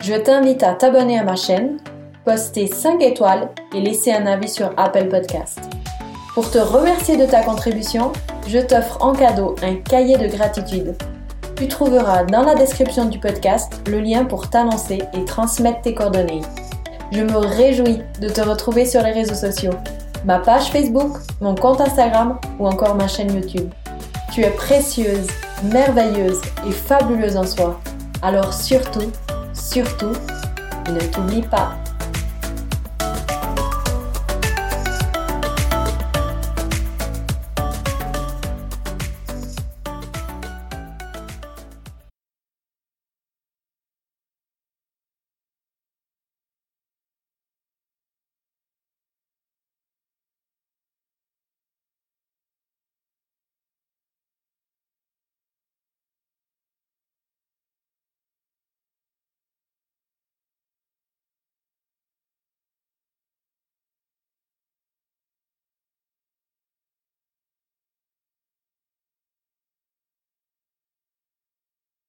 Je 0.07 0.13
t'invite 0.13 0.63
à 0.63 0.75
t'abonner 0.75 1.19
à 1.19 1.25
ma 1.25 1.35
chaîne 1.35 1.79
poster 2.27 2.67
5 2.67 3.01
étoiles 3.01 3.49
et 3.75 3.81
laisser 3.81 4.13
un 4.13 4.27
avis 4.27 4.51
sur 4.51 4.71
Apple 4.77 5.09
Podcast. 5.09 5.59
Pour 6.35 6.51
te 6.51 6.59
remercier 6.59 7.17
de 7.17 7.25
ta 7.25 7.43
contribution, 7.43 8.13
je 8.47 8.59
t'offre 8.59 9.03
en 9.03 9.15
cadeau 9.15 9.55
un 9.63 9.77
cahier 9.77 10.19
de 10.19 10.27
gratitude. 10.27 10.95
Tu 11.57 11.69
trouveras 11.69 12.25
dans 12.25 12.43
la 12.43 12.55
description 12.55 13.07
du 13.07 13.19
podcast 13.19 13.73
le 13.89 14.01
lien 14.01 14.27
pour 14.27 14.51
t'annoncer 14.51 15.01
et 15.15 15.25
transmettre 15.25 15.81
tes 15.81 15.95
coordonnées. 15.95 16.43
Je 17.11 17.23
me 17.23 17.39
réjouis 17.39 18.03
de 18.21 18.29
te 18.29 18.43
retrouver 18.43 18.85
sur 18.85 19.03
les 19.03 19.13
réseaux 19.13 19.35
sociaux, 19.35 19.73
ma 20.27 20.39
page 20.39 20.71
Facebook, 20.71 21.17
mon 21.41 21.55
compte 21.55 21.81
Instagram 21.81 22.39
ou 22.59 22.67
encore 22.67 22.95
ma 22.95 23.09
chaîne 23.09 23.35
YouTube. 23.35 23.73
Tu 24.35 24.43
es 24.43 24.51
précieuse, 24.51 25.29
merveilleuse 25.63 26.43
et 26.69 26.73
fabuleuse 26.73 27.39
en 27.39 27.47
soi. 27.47 27.81
Alors 28.21 28.53
surtout, 28.53 29.11
surtout, 29.65 30.13
ne 30.93 31.01
t'oublie 31.01 31.43
pas 31.43 31.75